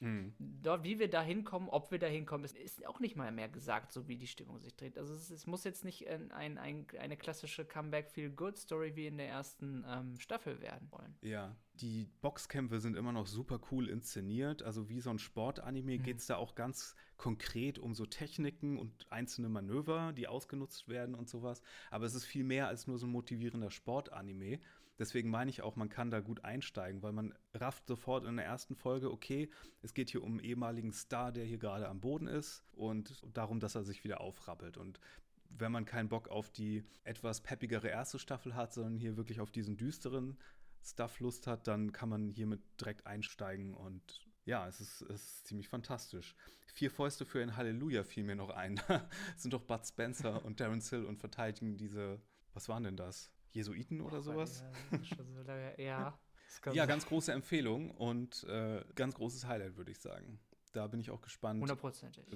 [0.00, 0.32] Mhm.
[0.38, 3.48] Dort, wie wir da hinkommen, ob wir da hinkommen, ist, ist, auch nicht mal mehr
[3.48, 4.96] gesagt, so wie die Stimmung sich dreht.
[4.96, 9.28] Also es, es muss jetzt nicht ein, ein, ein, eine klassische Comeback-Feel-Good-Story wie in der
[9.28, 11.16] ersten ähm, Staffel werden wollen.
[11.22, 14.62] Ja, die Boxkämpfe sind immer noch super cool inszeniert.
[14.62, 16.02] Also wie so ein Sportanime mhm.
[16.02, 21.14] geht es da auch ganz konkret um so Techniken und einzelne Manöver, die ausgenutzt werden
[21.14, 21.62] und sowas.
[21.90, 24.60] Aber es ist viel mehr als nur so ein motivierender Sportanime.
[24.98, 28.46] Deswegen meine ich auch, man kann da gut einsteigen, weil man rafft sofort in der
[28.46, 29.48] ersten Folge, okay,
[29.80, 33.60] es geht hier um einen ehemaligen Star, der hier gerade am Boden ist und darum,
[33.60, 34.76] dass er sich wieder aufrappelt.
[34.76, 34.98] Und
[35.50, 39.50] wenn man keinen Bock auf die etwas peppigere erste Staffel hat, sondern hier wirklich auf
[39.50, 40.36] diesen düsteren
[40.90, 45.46] Stuff Lust hat, dann kann man hiermit direkt einsteigen und ja, es ist, es ist
[45.46, 46.34] ziemlich fantastisch.
[46.72, 48.80] Vier Fäuste für ein Halleluja fiel mir noch ein.
[48.88, 52.20] Da sind doch Bud Spencer und Darren Hill und verteidigen diese,
[52.54, 53.30] was waren denn das?
[53.50, 54.64] Jesuiten oder sowas.
[55.46, 56.18] Ja, ja,
[56.72, 60.40] ja ganz große Empfehlung und äh, ganz großes Highlight, würde ich sagen.
[60.72, 61.62] Da bin ich auch gespannt,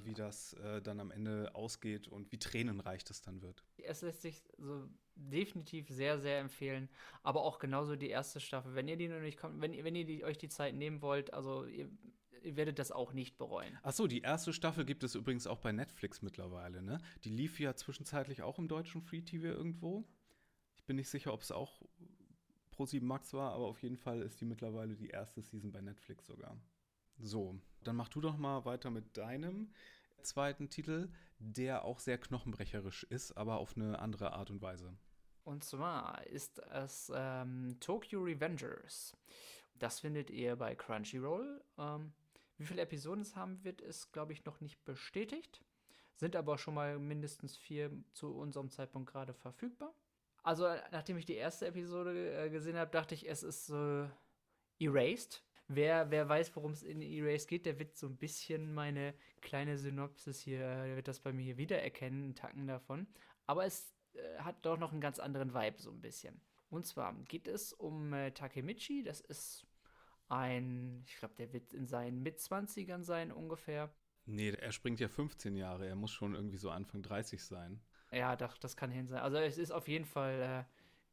[0.04, 3.64] wie das äh, dann am Ende ausgeht und wie tränenreich das dann wird.
[3.78, 6.88] Es lässt sich so definitiv sehr, sehr empfehlen.
[7.22, 8.74] Aber auch genauso die erste Staffel.
[8.74, 11.32] Wenn ihr die noch nicht kommt, wenn, wenn ihr die, euch die Zeit nehmen wollt,
[11.32, 11.88] also ihr,
[12.42, 13.78] ihr werdet das auch nicht bereuen.
[13.82, 16.98] Achso, die erste Staffel gibt es übrigens auch bei Netflix mittlerweile, ne?
[17.24, 20.04] Die lief ja zwischenzeitlich auch im deutschen Free TV irgendwo.
[20.76, 21.82] Ich bin nicht sicher, ob es auch
[22.76, 26.26] Pro7 Max war, aber auf jeden Fall ist die mittlerweile die erste Season bei Netflix
[26.26, 26.56] sogar.
[27.18, 29.70] So, dann mach du doch mal weiter mit deinem
[30.22, 31.10] zweiten Titel,
[31.42, 34.96] der auch sehr knochenbrecherisch ist, aber auf eine andere Art und Weise.
[35.44, 39.16] Und zwar ist es ähm, Tokyo Revengers.
[39.74, 41.64] Das findet ihr bei Crunchyroll.
[41.78, 42.12] Ähm,
[42.58, 45.64] wie viele Episoden es haben wird, ist, glaube ich, noch nicht bestätigt.
[46.14, 49.92] Sind aber schon mal mindestens vier zu unserem Zeitpunkt gerade verfügbar.
[50.44, 54.08] Also, nachdem ich die erste Episode äh, gesehen habe, dachte ich, es ist so
[54.78, 55.42] Erased.
[55.74, 59.78] Wer, wer weiß, worum es in Erased geht, der wird so ein bisschen meine kleine
[59.78, 63.06] Synopsis hier, der wird das bei mir hier wiedererkennen, einen Tacken davon.
[63.46, 66.40] Aber es äh, hat doch noch einen ganz anderen Vibe, so ein bisschen.
[66.68, 69.66] Und zwar geht es um äh, Takemichi, das ist
[70.28, 73.92] ein, ich glaube, der wird in seinen Mitzwanzigern sein ungefähr.
[74.24, 77.82] Nee, er springt ja 15 Jahre, er muss schon irgendwie so Anfang 30 sein.
[78.10, 79.20] Ja, doch, das kann hin sein.
[79.20, 80.66] Also es ist auf jeden Fall,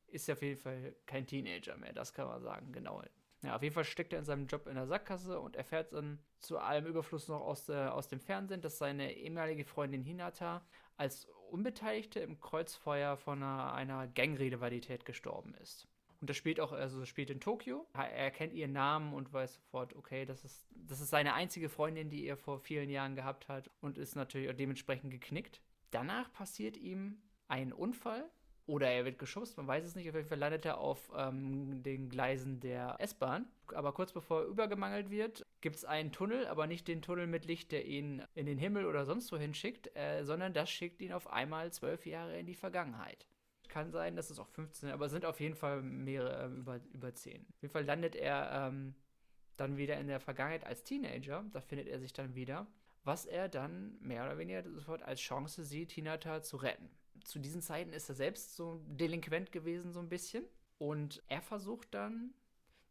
[0.07, 3.03] äh, ist auf jeden Fall kein Teenager mehr, das kann man sagen, genau.
[3.41, 6.19] Ja, auf jeden Fall steckt er in seinem Job in der Sackgasse und erfährt dann
[6.39, 10.65] zu allem Überfluss noch aus, der, aus dem Fernsehen, dass seine ehemalige Freundin Hinata
[10.97, 15.87] als Unbeteiligte im Kreuzfeuer von einer, einer Gangrivalität gestorben ist.
[16.19, 17.87] Und das spielt auch, also spielt in Tokio.
[17.93, 22.09] Er erkennt ihren Namen und weiß sofort, okay, das ist, das ist seine einzige Freundin,
[22.09, 25.61] die er vor vielen Jahren gehabt hat und ist natürlich dementsprechend geknickt.
[25.91, 28.29] Danach passiert ihm ein Unfall
[28.69, 30.07] oder er wird geschubst, man weiß es nicht.
[30.07, 33.47] Auf jeden Fall landet er auf ähm, den Gleisen der S-Bahn.
[33.73, 37.45] Aber kurz bevor er übergemangelt wird, gibt es einen Tunnel, aber nicht den Tunnel mit
[37.45, 41.13] Licht, der ihn in den Himmel oder sonst wohin schickt, äh, sondern das schickt ihn
[41.13, 43.25] auf einmal zwölf Jahre in die Vergangenheit.
[43.69, 46.79] Kann sein, dass es auch 15, aber es sind auf jeden Fall mehrere, äh, über,
[46.93, 47.47] über 10.
[47.55, 48.93] Auf jeden Fall landet er ähm,
[49.57, 51.43] dann wieder in der Vergangenheit als Teenager.
[51.51, 52.67] Da findet er sich dann wieder
[53.03, 56.89] was er dann mehr oder weniger sofort als Chance sieht, Hinata zu retten.
[57.23, 60.45] Zu diesen Zeiten ist er selbst so delinquent gewesen, so ein bisschen.
[60.77, 62.33] Und er versucht dann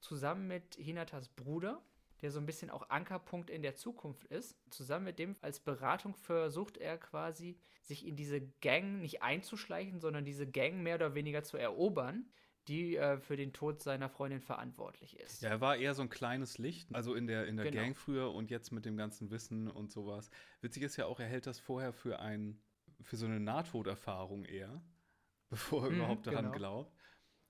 [0.00, 1.82] zusammen mit Hinatas Bruder,
[2.20, 6.14] der so ein bisschen auch Ankerpunkt in der Zukunft ist, zusammen mit dem als Beratung
[6.14, 11.42] versucht er quasi, sich in diese Gang nicht einzuschleichen, sondern diese Gang mehr oder weniger
[11.42, 12.28] zu erobern,
[12.68, 15.42] die äh, für den Tod seiner Freundin verantwortlich ist.
[15.42, 17.82] Ja, er war eher so ein kleines Licht, also in der, in der genau.
[17.82, 20.30] Gang früher und jetzt mit dem ganzen Wissen und sowas.
[20.60, 22.60] Witzig ist ja auch, er hält das vorher für ein,
[23.02, 24.82] für so eine Nahtoderfahrung eher,
[25.50, 26.56] bevor er mhm, überhaupt daran genau.
[26.56, 26.94] glaubt.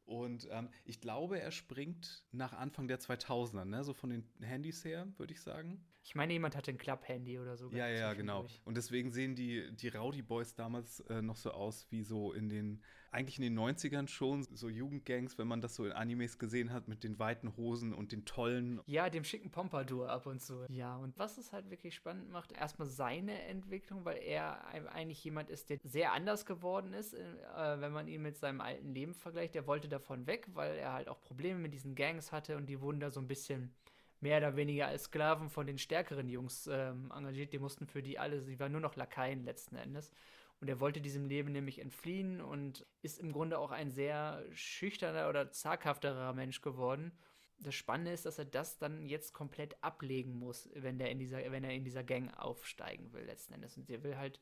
[0.04, 3.84] Und ähm, ich glaube, er springt nach Anfang der 2000er, ne?
[3.84, 5.84] so von den Handys her, würde ich sagen.
[6.08, 7.68] Ich meine, jemand hatte ein Club-Handy oder so.
[7.70, 8.46] Ja, ja, genau.
[8.64, 12.48] Und deswegen sehen die, die Rowdy Boys damals äh, noch so aus wie so in
[12.48, 16.72] den, eigentlich in den 90ern schon, so Jugendgangs, wenn man das so in Animes gesehen
[16.72, 18.80] hat, mit den weiten Hosen und den tollen.
[18.86, 20.64] Ja, dem schicken Pompadour ab und zu.
[20.70, 25.50] Ja, und was es halt wirklich spannend macht, erstmal seine Entwicklung, weil er eigentlich jemand
[25.50, 29.54] ist, der sehr anders geworden ist, äh, wenn man ihn mit seinem alten Leben vergleicht.
[29.56, 32.80] Er wollte davon weg, weil er halt auch Probleme mit diesen Gangs hatte und die
[32.80, 33.74] wurden da so ein bisschen
[34.20, 37.52] mehr oder weniger als Sklaven von den stärkeren Jungs ähm, engagiert.
[37.52, 40.12] Die mussten für die alle, sie waren nur noch Lakaien letzten Endes.
[40.60, 45.28] Und er wollte diesem Leben nämlich entfliehen und ist im Grunde auch ein sehr schüchterner
[45.28, 47.12] oder zaghafterer Mensch geworden.
[47.60, 51.38] Das Spannende ist, dass er das dann jetzt komplett ablegen muss, wenn, der in dieser,
[51.50, 53.76] wenn er in dieser Gang aufsteigen will, letzten Endes.
[53.76, 54.40] Und er will halt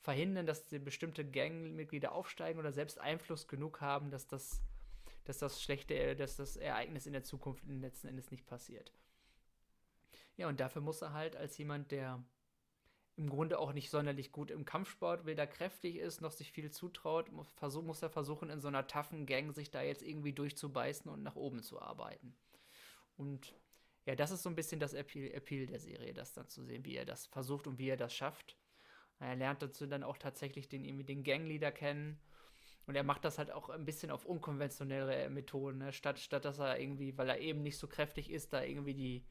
[0.00, 4.62] verhindern, dass bestimmte Gangmitglieder aufsteigen oder selbst Einfluss genug haben, dass das,
[5.24, 8.92] dass das schlechte, dass das Ereignis in der Zukunft letzten Endes nicht passiert.
[10.38, 12.24] Ja, und dafür muss er halt als jemand, der
[13.16, 17.32] im Grunde auch nicht sonderlich gut im Kampfsport, weder kräftig ist, noch sich viel zutraut,
[17.32, 17.52] muss,
[18.02, 21.60] er versuchen, in so einer toughen Gang sich da jetzt irgendwie durchzubeißen und nach oben
[21.60, 22.36] zu arbeiten.
[23.16, 23.56] Und
[24.06, 26.84] ja, das ist so ein bisschen das Appeal, Appeal der Serie, das dann zu sehen,
[26.84, 28.56] wie er das versucht und wie er das schafft.
[29.18, 32.20] Er lernt dazu dann auch tatsächlich den, irgendwie den Gangleader kennen.
[32.86, 35.92] Und er macht das halt auch ein bisschen auf unkonventionelle Methoden, ne?
[35.92, 39.24] statt, statt dass er irgendwie, weil er eben nicht so kräftig ist, da irgendwie die,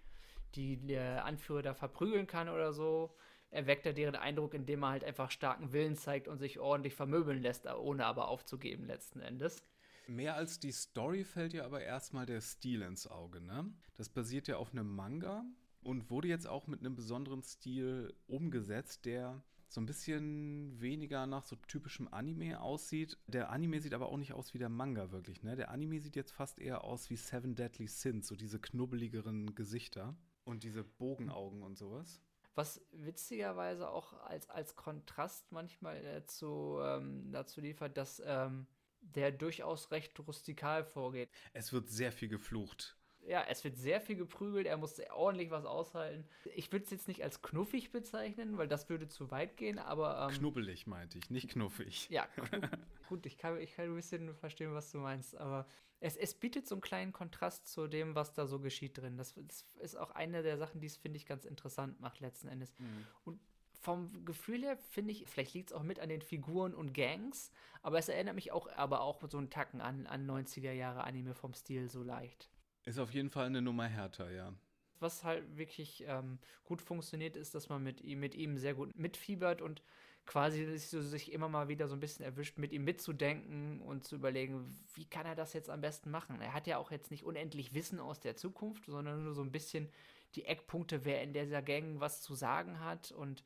[0.57, 3.15] die der Anführer da verprügeln kann oder so,
[3.49, 7.41] erweckt er deren Eindruck, indem er halt einfach starken Willen zeigt und sich ordentlich vermöbeln
[7.41, 9.63] lässt, ohne aber aufzugeben letzten Endes.
[10.07, 13.73] Mehr als die Story fällt ja aber erstmal der Stil ins Auge, ne?
[13.95, 15.45] Das basiert ja auf einem Manga
[15.81, 21.43] und wurde jetzt auch mit einem besonderen Stil umgesetzt, der so ein bisschen weniger nach
[21.43, 23.17] so typischem Anime aussieht.
[23.27, 25.57] Der Anime sieht aber auch nicht aus wie der Manga wirklich, ne?
[25.57, 30.15] Der Anime sieht jetzt fast eher aus wie Seven Deadly Sins, so diese knubbeligeren Gesichter.
[30.47, 32.21] Und diese Bogenaugen und sowas.
[32.55, 38.65] Was witzigerweise auch als, als Kontrast manchmal dazu, ähm, dazu liefert, dass ähm,
[39.01, 41.29] der durchaus recht rustikal vorgeht.
[41.53, 45.65] Es wird sehr viel geflucht ja, es wird sehr viel geprügelt, er muss ordentlich was
[45.65, 46.25] aushalten.
[46.55, 50.29] Ich würde es jetzt nicht als knuffig bezeichnen, weil das würde zu weit gehen, aber.
[50.29, 52.09] Ähm, Knubbelig meinte ich, nicht knuffig.
[52.09, 52.27] Ja,
[53.07, 55.65] gut, ich kann, ich kann ein bisschen verstehen, was du meinst, aber
[55.99, 59.17] es, es bietet so einen kleinen Kontrast zu dem, was da so geschieht drin.
[59.17, 62.47] Das, das ist auch eine der Sachen, die es, finde ich, ganz interessant macht, letzten
[62.47, 62.71] Endes.
[62.77, 63.07] Mhm.
[63.25, 63.39] Und
[63.79, 67.51] vom Gefühl her finde ich, vielleicht liegt es auch mit an den Figuren und Gangs,
[67.81, 71.33] aber es erinnert mich auch, aber auch so einen Tacken an, an 90er Jahre Anime
[71.33, 72.49] vom Stil so leicht.
[72.85, 74.53] Ist auf jeden Fall eine Nummer härter, ja.
[74.99, 78.97] Was halt wirklich ähm, gut funktioniert, ist, dass man mit ihm, mit ihm sehr gut
[78.97, 79.83] mitfiebert und
[80.27, 84.15] quasi so sich immer mal wieder so ein bisschen erwischt, mit ihm mitzudenken und zu
[84.15, 86.39] überlegen, wie kann er das jetzt am besten machen.
[86.41, 89.51] Er hat ja auch jetzt nicht unendlich Wissen aus der Zukunft, sondern nur so ein
[89.51, 89.89] bisschen
[90.35, 93.43] die Eckpunkte, wer in dieser Gang was zu sagen hat und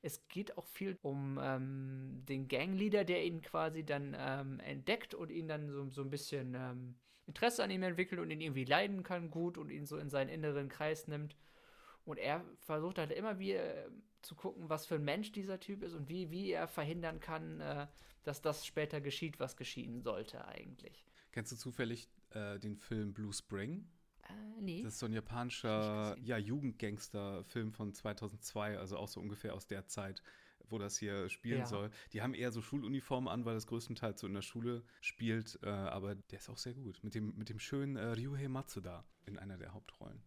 [0.00, 5.30] es geht auch viel um ähm, den Gangleader, der ihn quasi dann ähm, entdeckt und
[5.30, 6.94] ihn dann so, so ein bisschen ähm,
[7.26, 10.28] Interesse an ihm entwickelt und ihn irgendwie leiden kann gut und ihn so in seinen
[10.28, 11.36] inneren Kreis nimmt.
[12.04, 13.90] Und er versucht halt immer wieder äh,
[14.22, 17.60] zu gucken, was für ein Mensch dieser Typ ist und wie, wie er verhindern kann,
[17.60, 17.86] äh,
[18.24, 21.04] dass das später geschieht, was geschehen sollte eigentlich.
[21.32, 23.88] Kennst du zufällig äh, den Film Blue Spring?
[24.28, 24.82] Äh, nee.
[24.82, 29.86] Das ist so ein japanischer ja, Jugendgangster-Film von 2002, also auch so ungefähr aus der
[29.86, 30.22] Zeit
[30.72, 31.66] wo das hier spielen ja.
[31.66, 31.90] soll.
[32.12, 35.58] Die haben eher so Schuluniformen an, weil das größtenteils so in der Schule spielt.
[35.62, 36.98] Äh, aber der ist auch sehr gut.
[37.04, 40.20] Mit dem, mit dem schönen äh, Ryuhei Matsuda in einer der Hauptrollen.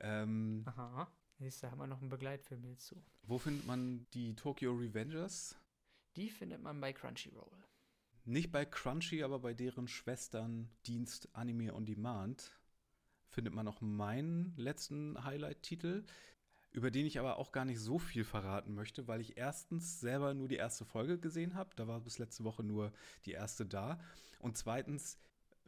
[0.00, 1.10] Ähm, Aha.
[1.60, 2.96] Da haben wir noch einen Begleitfilm hierzu.
[3.22, 5.56] Wo findet man die Tokyo Revengers?
[6.16, 7.52] Die findet man bei Crunchyroll.
[8.24, 12.58] Nicht bei Crunchy, aber bei deren Schwesterndienst Anime on Demand
[13.28, 16.04] findet man noch meinen letzten Highlight-Titel
[16.72, 20.34] über den ich aber auch gar nicht so viel verraten möchte, weil ich erstens selber
[20.34, 21.70] nur die erste Folge gesehen habe.
[21.76, 22.92] Da war bis letzte Woche nur
[23.24, 23.98] die erste da.
[24.38, 25.18] Und zweitens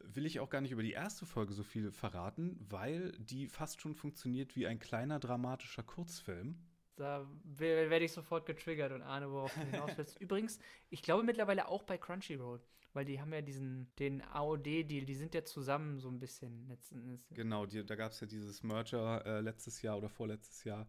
[0.05, 3.81] will ich auch gar nicht über die erste Folge so viel verraten, weil die fast
[3.81, 6.57] schon funktioniert wie ein kleiner dramatischer Kurzfilm.
[6.95, 10.19] Da werde ich sofort getriggert und ahne, worauf du hinaus willst.
[10.21, 12.61] Übrigens, ich glaube mittlerweile auch bei Crunchyroll
[12.93, 17.23] weil die haben ja diesen, den AOD-Deal, die sind ja zusammen so ein bisschen letzten
[17.31, 20.87] Genau, die, da gab es ja dieses Merger äh, letztes Jahr oder vorletztes Jahr.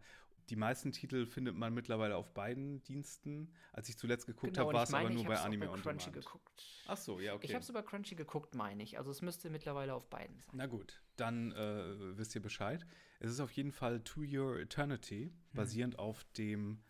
[0.49, 3.53] Die meisten Titel findet man mittlerweile auf beiden Diensten.
[3.71, 6.25] Als ich zuletzt geguckt genau, habe, war es aber nur bei Anime und Crunchy Demand.
[6.25, 6.83] geguckt.
[6.87, 7.47] Ach so, ja, okay.
[7.47, 8.97] Ich habe es über Crunchy geguckt, meine ich.
[8.97, 10.51] Also es müsste mittlerweile auf beiden sein.
[10.53, 12.85] Na gut, dann äh, wisst ihr Bescheid.
[13.19, 15.33] Es ist auf jeden Fall To Your Eternity, hm.
[15.53, 16.83] basierend auf dem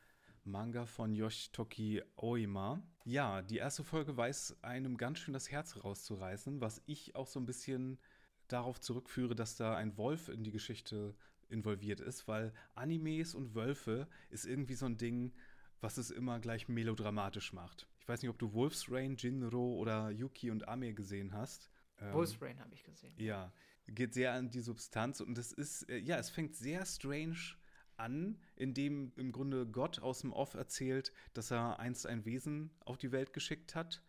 [0.45, 2.81] Manga von Yoshitoki Oima.
[3.05, 7.39] Ja, die erste Folge weiß einem ganz schön das Herz rauszureißen, was ich auch so
[7.39, 7.99] ein bisschen
[8.47, 11.15] darauf zurückführe, dass da ein Wolf in die Geschichte
[11.53, 15.33] involviert ist, weil Animes und Wölfe ist irgendwie so ein Ding,
[15.79, 17.87] was es immer gleich melodramatisch macht.
[17.99, 21.69] Ich weiß nicht, ob du Wolf's Rain, Jinro oder Yuki und Ame gesehen hast.
[21.99, 23.13] Ähm, Wolf's Rain habe ich gesehen.
[23.17, 23.53] Ja,
[23.87, 27.55] geht sehr an die Substanz und es ist, äh, ja, es fängt sehr strange
[27.95, 32.97] an, indem im Grunde Gott aus dem Off erzählt, dass er einst ein Wesen auf
[32.97, 34.01] die Welt geschickt hat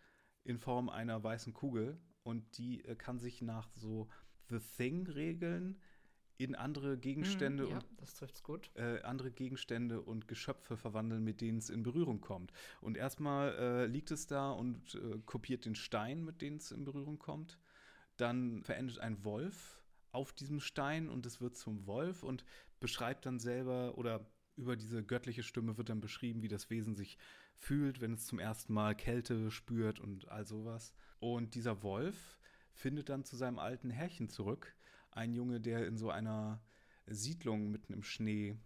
[0.45, 4.09] in Form einer weißen Kugel und die äh, kann sich nach so
[4.49, 5.81] The Thing-Regeln
[6.37, 7.81] in andere Gegenstände mm, ja,
[8.49, 12.53] und äh, andere Gegenstände und Geschöpfe verwandeln, mit denen es in Berührung kommt.
[12.81, 16.85] Und erstmal äh, liegt es da und äh, kopiert den Stein, mit dem es in
[16.85, 17.59] Berührung kommt.
[18.17, 19.81] Dann verendet ein Wolf
[20.11, 22.45] auf diesem Stein und es wird zum Wolf und
[22.81, 24.27] beschreibt dann selber oder
[24.57, 27.19] über diese göttliche Stimme wird dann beschrieben, wie das Wesen sich
[27.57, 30.95] fühlt, wenn es zum ersten Mal Kälte spürt und all sowas.
[31.19, 32.39] Und dieser Wolf
[32.73, 34.75] findet dann zu seinem alten Herrchen zurück.
[35.15, 36.63] Ein Junge, der in so einer
[37.07, 38.57] Siedlung mitten im Schnee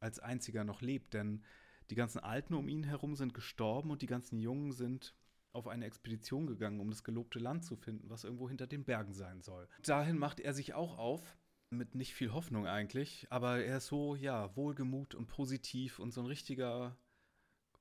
[0.00, 1.42] als einziger noch lebt, denn
[1.90, 5.14] die ganzen Alten um ihn herum sind gestorben und die ganzen Jungen sind
[5.52, 9.12] auf eine Expedition gegangen, um das gelobte Land zu finden, was irgendwo hinter den Bergen
[9.12, 9.68] sein soll.
[9.82, 11.36] Dahin macht er sich auch auf,
[11.70, 16.20] mit nicht viel Hoffnung eigentlich, aber er ist so, ja, wohlgemut und positiv und so
[16.20, 16.96] ein richtiger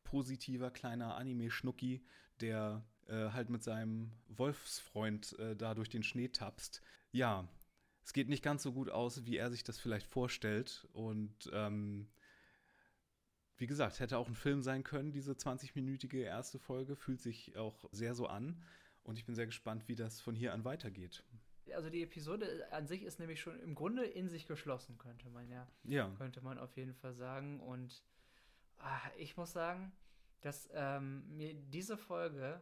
[0.04, 2.04] positiver kleiner Anime-Schnucki,
[2.42, 6.82] der äh, halt mit seinem Wolfsfreund äh, da durch den Schnee tapst.
[7.12, 7.48] Ja,
[8.04, 12.08] es geht nicht ganz so gut aus, wie er sich das vielleicht vorstellt und ähm,
[13.62, 17.86] wie gesagt, hätte auch ein Film sein können, diese 20-minütige erste Folge, fühlt sich auch
[17.92, 18.60] sehr so an.
[19.04, 21.24] Und ich bin sehr gespannt, wie das von hier an weitergeht.
[21.76, 25.48] Also die Episode an sich ist nämlich schon im Grunde in sich geschlossen, könnte man
[25.48, 25.68] ja.
[25.84, 26.12] Ja.
[26.18, 27.60] Könnte man auf jeden Fall sagen.
[27.60, 28.04] Und
[28.80, 29.92] ach, ich muss sagen,
[30.42, 32.62] dass ähm, mir diese Folge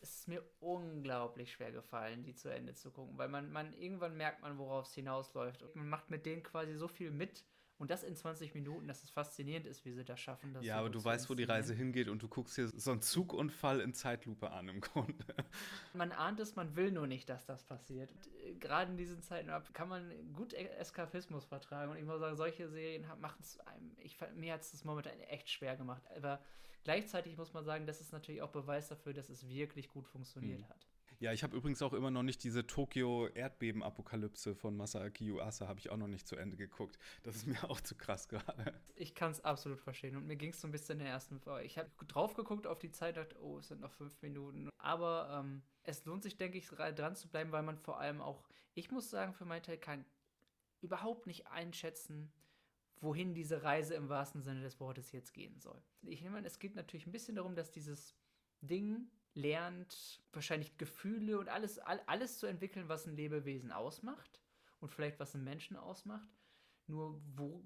[0.00, 4.16] es ist mir unglaublich schwer gefallen, die zu Ende zu gucken, weil man, man irgendwann
[4.16, 5.62] merkt man, worauf es hinausläuft.
[5.62, 7.44] Und man macht mit denen quasi so viel mit,
[7.78, 10.52] und das in 20 Minuten, dass es faszinierend ist, wie sie das schaffen.
[10.52, 12.90] Das ja, so aber du weißt, wo die Reise hingeht und du guckst hier so
[12.90, 15.24] einen Zugunfall in Zeitlupe an im Grunde.
[15.94, 18.10] Man ahnt es, man will nur nicht, dass das passiert.
[18.44, 21.92] Äh, gerade in diesen Zeiten kann man gut Eskapismus vertragen.
[21.92, 25.18] Und ich muss sagen, solche Serien machen es einem, ich, mir hat es das momentan
[25.20, 26.02] echt schwer gemacht.
[26.16, 26.40] Aber
[26.84, 30.60] gleichzeitig muss man sagen, das ist natürlich auch Beweis dafür, dass es wirklich gut funktioniert
[30.60, 30.68] mhm.
[30.68, 30.86] hat.
[31.20, 35.90] Ja, ich habe übrigens auch immer noch nicht diese Tokio-Erdbeben-Apokalypse von Masaaki Uasa, habe ich
[35.90, 36.96] auch noch nicht zu Ende geguckt.
[37.24, 38.72] Das ist mir auch zu krass gerade.
[38.94, 40.16] Ich kann es absolut verstehen.
[40.16, 41.66] Und mir ging es so ein bisschen in der ersten Folge.
[41.66, 44.70] Ich habe drauf geguckt auf die Zeit, dachte, oh, es sind noch fünf Minuten.
[44.78, 48.48] Aber ähm, es lohnt sich, denke ich, dran zu bleiben, weil man vor allem auch,
[48.74, 50.04] ich muss sagen, für meinen Teil kann
[50.80, 52.32] überhaupt nicht einschätzen,
[53.02, 55.82] wohin diese Reise im wahrsten Sinne des Wortes jetzt gehen soll.
[56.02, 58.14] Ich nehme an, es geht natürlich ein bisschen darum, dass dieses
[58.60, 64.40] Ding lernt wahrscheinlich Gefühle und alles, alles zu entwickeln, was ein Lebewesen ausmacht
[64.80, 66.28] und vielleicht was ein Menschen ausmacht.
[66.86, 67.62] Nur wo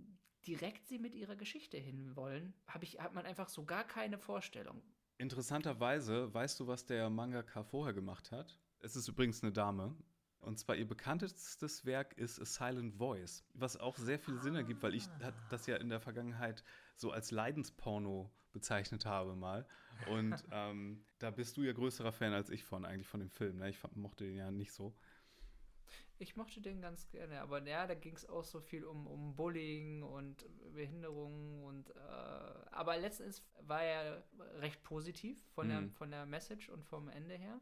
[0.46, 4.82] direkt sie mit ihrer Geschichte hinwollen, hab ich, hat man einfach so gar keine Vorstellung.
[5.18, 8.58] Interessanterweise, weißt du, was der Mangaka vorher gemacht hat?
[8.80, 9.96] Es ist übrigens eine Dame.
[10.42, 14.82] Und zwar ihr bekanntestes Werk ist A Silent Voice, was auch sehr viel Sinn ergibt,
[14.82, 15.32] weil ich ah.
[15.50, 16.64] das ja in der Vergangenheit
[16.96, 19.66] so als Leidensporno bezeichnet habe mal.
[20.10, 23.58] Und ähm, da bist du ja größerer Fan als ich von, eigentlich von dem Film.
[23.58, 23.70] Ne?
[23.70, 24.92] Ich mochte den ja nicht so.
[26.18, 29.34] Ich mochte den ganz gerne, aber ja, da ging es auch so viel um, um
[29.34, 32.00] Bullying und Behinderungen und äh,
[32.70, 34.22] aber letztens war er
[34.60, 35.70] recht positiv von, mhm.
[35.70, 37.60] der, von der Message und vom Ende her.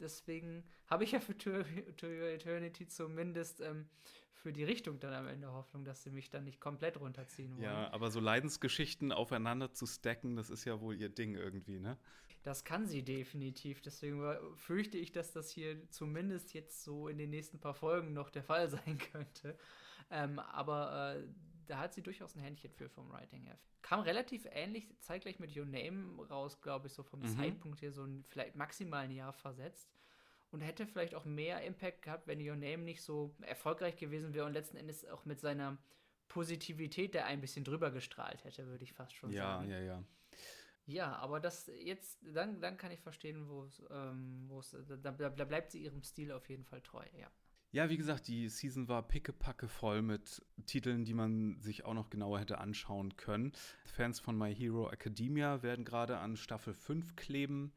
[0.00, 1.62] Deswegen habe ich ja für To,
[1.96, 3.86] to Your Eternity zumindest ähm,
[4.32, 7.62] für die Richtung dann am Ende Hoffnung, dass sie mich dann nicht komplett runterziehen wollen.
[7.62, 11.98] Ja, aber so Leidensgeschichten aufeinander zu stacken, das ist ja wohl ihr Ding irgendwie, ne?
[12.42, 13.82] Das kann sie definitiv.
[13.82, 14.22] Deswegen
[14.56, 18.42] fürchte ich, dass das hier zumindest jetzt so in den nächsten paar Folgen noch der
[18.42, 19.58] Fall sein könnte.
[20.10, 21.22] Ähm, aber äh,
[21.70, 23.58] da hat sie durchaus ein Händchen für vom Writing her.
[23.82, 27.36] Kam relativ ähnlich zeitgleich mit Your Name raus, glaube ich, so vom mhm.
[27.36, 29.88] Zeitpunkt hier so ein vielleicht maximal ein Jahr versetzt
[30.50, 34.46] und hätte vielleicht auch mehr Impact gehabt, wenn Your Name nicht so erfolgreich gewesen wäre
[34.46, 35.78] und letzten Endes auch mit seiner
[36.28, 39.70] Positivität da ein bisschen drüber gestrahlt hätte, würde ich fast schon ja, sagen.
[39.70, 40.04] Ja, ja, ja.
[40.86, 44.50] Ja, aber das jetzt, dann, dann kann ich verstehen, wo es, ähm,
[45.02, 47.30] da, da, da bleibt sie ihrem Stil auf jeden Fall treu, ja.
[47.72, 52.10] Ja, wie gesagt, die Season war pickepacke voll mit Titeln, die man sich auch noch
[52.10, 53.52] genauer hätte anschauen können.
[53.84, 57.72] Fans von My Hero Academia werden gerade an Staffel 5 kleben.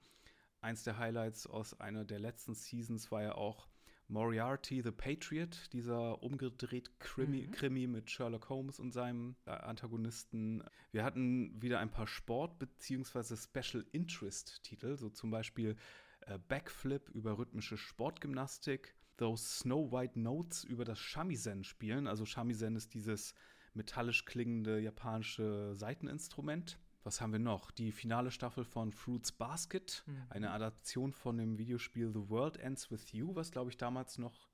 [0.62, 3.68] Eins der Highlights aus einer der letzten Seasons war ja auch
[4.08, 7.52] Moriarty the Patriot, dieser umgedreht Krimi, mhm.
[7.52, 10.64] Krimi mit Sherlock Holmes und seinem äh, Antagonisten.
[10.92, 13.36] Wir hatten wieder ein paar Sport- bzw.
[13.36, 15.76] Special Interest-Titel, so zum Beispiel
[16.22, 22.08] äh, Backflip über rhythmische Sportgymnastik, Those Snow White Notes über das Shamisen spielen.
[22.08, 23.34] Also Shamisen ist dieses
[23.74, 26.80] metallisch klingende japanische Seiteninstrument.
[27.04, 27.72] Was haben wir noch?
[27.72, 30.24] Die finale Staffel von Fruits Basket, mhm.
[30.30, 34.50] eine Adaption von dem Videospiel The World Ends With You, was glaube ich damals noch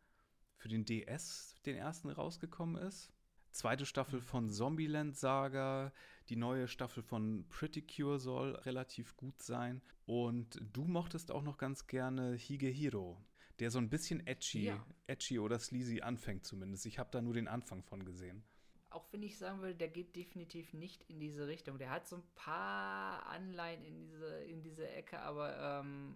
[0.58, 3.12] für den DS den ersten rausgekommen ist.
[3.52, 5.92] Zweite Staffel von Zombieland Saga,
[6.30, 9.82] die neue Staffel von Pretty Cure soll relativ gut sein.
[10.06, 13.18] Und du mochtest auch noch ganz gerne Higehiro,
[13.60, 14.86] der so ein bisschen edgy, ja.
[15.08, 16.86] edgy oder sleazy anfängt zumindest.
[16.86, 18.44] Ich habe da nur den Anfang von gesehen
[18.92, 21.78] auch wenn ich sagen würde, der geht definitiv nicht in diese Richtung.
[21.78, 26.16] Der hat so ein paar Anleihen in diese, in diese Ecke, aber ähm,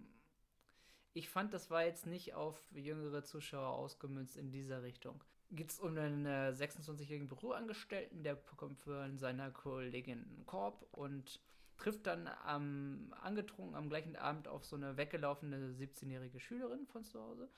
[1.12, 5.22] ich fand, das war jetzt nicht auf jüngere Zuschauer ausgemünzt in dieser Richtung.
[5.50, 11.40] Geht es um einen äh, 26-jährigen Büroangestellten, der bekommt von seiner Kollegin einen Korb und
[11.76, 17.20] trifft dann am angetrunken am gleichen Abend auf so eine weggelaufene 17-jährige Schülerin von zu
[17.20, 17.48] Hause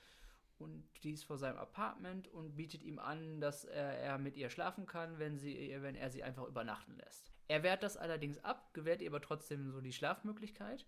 [0.59, 4.49] und die ist vor seinem Apartment und bietet ihm an, dass er, er, mit ihr
[4.49, 7.31] schlafen kann, wenn, sie, wenn er sie einfach übernachten lässt.
[7.47, 10.85] Er wehrt das allerdings ab, gewährt ihr aber trotzdem so die Schlafmöglichkeit.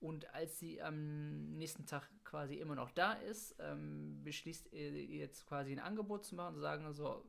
[0.00, 5.46] Und als sie am nächsten Tag quasi immer noch da ist, ähm, beschließt er jetzt
[5.46, 7.24] quasi ein Angebot zu machen und sagen so,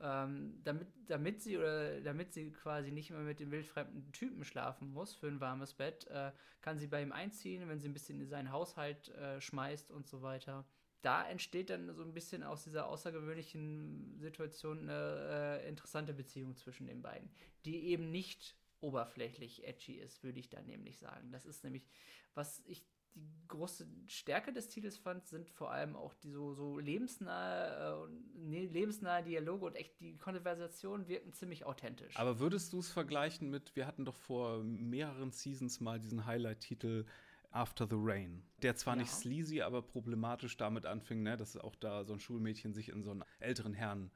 [0.00, 4.92] ähm, damit, damit sie oder damit sie quasi nicht mehr mit dem wildfremden Typen schlafen
[4.92, 8.20] muss für ein warmes Bett, äh, kann sie bei ihm einziehen, wenn sie ein bisschen
[8.20, 10.64] in seinen Haushalt äh, schmeißt und so weiter
[11.06, 16.88] da entsteht dann so ein bisschen aus dieser außergewöhnlichen Situation eine äh, interessante Beziehung zwischen
[16.88, 17.30] den beiden,
[17.64, 21.30] die eben nicht oberflächlich edgy ist, würde ich da nämlich sagen.
[21.30, 21.86] Das ist nämlich,
[22.34, 22.84] was ich
[23.16, 28.08] die große Stärke des Titels fand, sind vor allem auch die so, so lebensnahe,
[28.38, 32.16] äh, lebensnahe Dialoge und echt die Konversationen wirken ziemlich authentisch.
[32.16, 37.06] Aber würdest du es vergleichen mit, wir hatten doch vor mehreren Seasons mal diesen Highlight-Titel
[37.50, 39.02] After the Rain, der zwar ja.
[39.02, 43.02] nicht sleazy, aber problematisch damit anfing, ne, dass auch da so ein Schulmädchen sich in
[43.02, 44.10] so einen älteren Herrn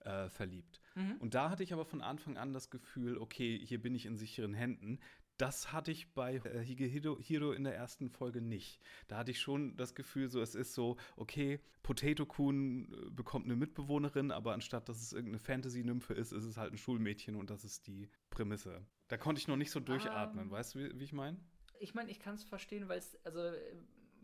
[0.00, 0.80] äh, verliebt.
[0.94, 1.16] Mhm.
[1.18, 4.16] Und da hatte ich aber von Anfang an das Gefühl, okay, hier bin ich in
[4.16, 5.00] sicheren Händen.
[5.38, 8.80] Das hatte ich bei äh, Higehiro in der ersten Folge nicht.
[9.06, 13.46] Da hatte ich schon das Gefühl, so es ist so, okay, Potato Kun äh, bekommt
[13.46, 17.50] eine Mitbewohnerin, aber anstatt dass es irgendeine Fantasy-Nymphe ist, ist es halt ein Schulmädchen und
[17.50, 18.84] das ist die Prämisse.
[19.06, 20.50] Da konnte ich noch nicht so durchatmen, um, ähm.
[20.50, 21.38] weißt du, wie, wie ich meine?
[21.80, 23.40] ich meine, ich kann es verstehen, weil es, also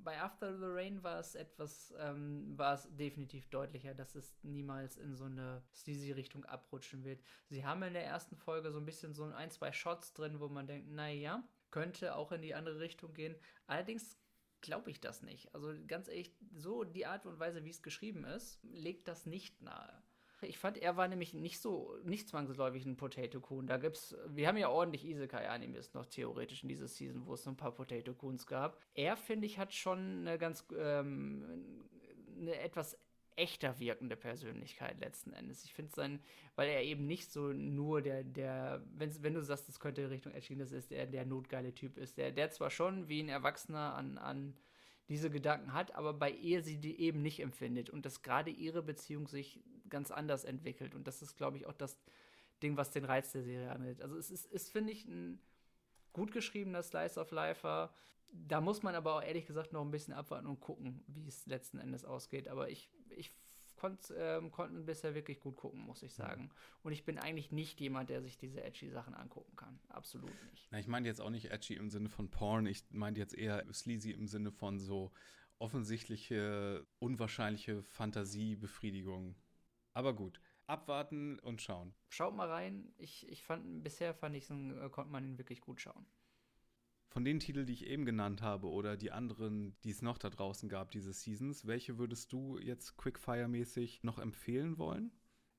[0.05, 4.97] bei After the Rain war es etwas, ähm, war es definitiv deutlicher, dass es niemals
[4.99, 7.23] in so eine sleazy Richtung abrutschen wird.
[7.49, 10.49] Sie haben in der ersten Folge so ein bisschen so ein, zwei Shots drin, wo
[10.49, 13.35] man denkt, naja, könnte auch in die andere Richtung gehen.
[13.67, 14.19] Allerdings
[14.61, 15.55] glaube ich das nicht.
[15.55, 19.61] Also ganz ehrlich, so die Art und Weise, wie es geschrieben ist, legt das nicht
[19.61, 20.04] nahe.
[20.49, 23.67] Ich fand, er war nämlich nicht so, nicht zwangsläufig ein Potato Kun.
[23.67, 27.51] Da gibt's, wir haben ja ordentlich Isekai-Animes noch theoretisch in dieser Season, wo es so
[27.51, 28.81] ein paar Potato Kuns gab.
[28.95, 31.85] Er, finde ich, hat schon eine ganz, ähm,
[32.39, 32.99] eine etwas
[33.37, 35.65] echter wirkende Persönlichkeit letzten Endes.
[35.65, 36.21] Ich finde sein,
[36.55, 40.33] weil er eben nicht so nur der, der, wenn, wenn du sagst, das könnte Richtung
[40.33, 42.17] Edging, das ist der, der notgeile Typ ist.
[42.17, 44.57] Der, der zwar schon wie ein Erwachsener an, an
[45.09, 48.83] diese Gedanken hat, aber bei ihr sie die eben nicht empfindet und dass gerade ihre
[48.83, 49.61] Beziehung sich
[49.95, 50.97] ganz anders entwickelt.
[50.97, 51.97] Und das ist, glaube ich, auch das
[52.65, 54.03] Ding, was den Reiz der Serie angeht.
[54.03, 55.41] Also es ist, ist finde ich, ein
[56.13, 57.91] gut geschriebener Slice of Life.
[58.33, 61.47] Da muss man aber auch ehrlich gesagt noch ein bisschen abwarten und gucken, wie es
[61.47, 62.49] letzten Endes ausgeht.
[62.49, 63.33] Aber ich, ich
[63.77, 66.51] konnte ähm, konnten bisher wirklich gut gucken, muss ich sagen.
[66.83, 69.79] Und ich bin eigentlich nicht jemand, der sich diese edgy Sachen angucken kann.
[69.89, 70.67] Absolut nicht.
[70.73, 72.67] Na, ich meine jetzt auch nicht edgy im Sinne von Porn.
[72.67, 75.13] Ich meine jetzt eher sleazy im Sinne von so
[75.59, 79.37] offensichtliche, unwahrscheinliche Fantasiebefriedigung.
[79.95, 81.95] Aber gut, abwarten und schauen.
[82.09, 82.93] Schaut mal rein.
[82.99, 86.07] Ich, ich fand, bisher fand ich, äh, konnte man ihn wirklich gut schauen.
[87.09, 90.31] Von den Titeln, die ich eben genannt habe oder die anderen, die es noch da
[90.31, 95.13] draußen gab, diese Seasons, welche würdest du jetzt Quickfire-mäßig noch empfehlen wollen?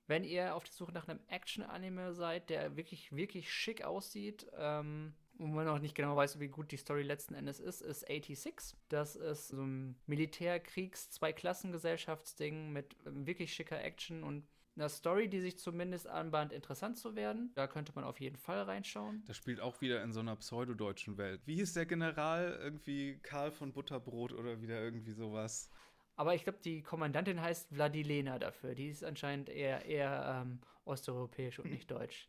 [0.07, 5.15] Wenn ihr auf der Suche nach einem Action-Anime seid, der wirklich, wirklich schick aussieht, ähm,
[5.37, 8.77] und man noch nicht genau weiß, wie gut die Story letzten Endes ist, ist 86.
[8.89, 16.07] Das ist so ein Militärkriegs-Zwei-Klassen-Gesellschaftsding mit wirklich schicker Action und einer Story, die sich zumindest
[16.07, 17.51] anbahnt, interessant zu werden.
[17.55, 19.23] Da könnte man auf jeden Fall reinschauen.
[19.25, 21.41] Das spielt auch wieder in so einer pseudodeutschen Welt.
[21.45, 22.59] Wie hieß der General?
[22.61, 25.69] Irgendwie Karl von Butterbrot oder wieder irgendwie sowas?
[26.17, 28.75] Aber ich glaube, die Kommandantin heißt Vladilena dafür.
[28.75, 32.27] Die ist anscheinend eher, eher ähm, osteuropäisch und nicht deutsch.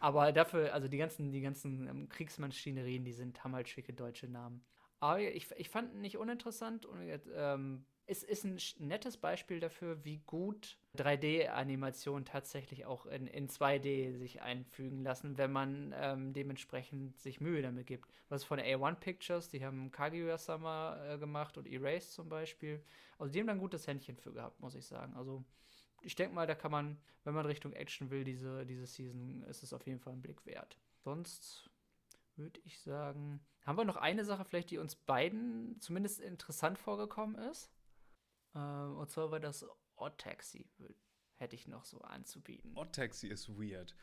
[0.00, 4.28] Aber dafür, also die ganzen, die ganzen ähm, Kriegsmaschinerien, die sind, haben halt schicke deutsche
[4.28, 4.62] Namen.
[5.00, 10.16] Aber ich, ich fand nicht uninteressant und ähm, es ist ein nettes Beispiel dafür, wie
[10.26, 17.40] gut 3D-Animationen tatsächlich auch in, in 2D sich einfügen lassen, wenn man ähm, dementsprechend sich
[17.42, 18.08] Mühe damit gibt.
[18.30, 22.82] Was von A1 Pictures, die haben Kaguya-sama äh, gemacht und Erased zum Beispiel.
[23.18, 25.14] Also die haben da ein gutes Händchen für gehabt, muss ich sagen.
[25.14, 25.44] Also
[26.02, 29.62] ich denke mal, da kann man, wenn man Richtung Action will, diese, diese Season, ist
[29.62, 30.78] es auf jeden Fall ein Blick wert.
[31.04, 31.70] Sonst
[32.36, 37.36] würde ich sagen, haben wir noch eine Sache vielleicht, die uns beiden zumindest interessant vorgekommen
[37.50, 37.70] ist?
[38.54, 40.66] Ähm, und zwar war das Odd Taxi,
[41.36, 42.76] hätte ich noch so anzubieten.
[42.76, 43.94] Odd Taxi ist weird.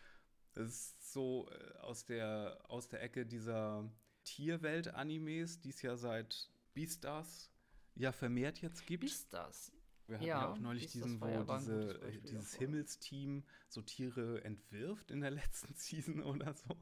[0.53, 3.89] Das ist so äh, aus, der, aus der Ecke dieser
[4.23, 7.51] Tierwelt-Animes, die es ja seit Beastars
[7.95, 9.01] ja vermehrt jetzt gibt.
[9.01, 9.71] Beastars.
[10.07, 15.09] Wir hatten ja, ja auch neulich diesen, wo diese, äh, dieses Himmelsteam so Tiere entwirft
[15.09, 16.77] in der letzten Season oder so.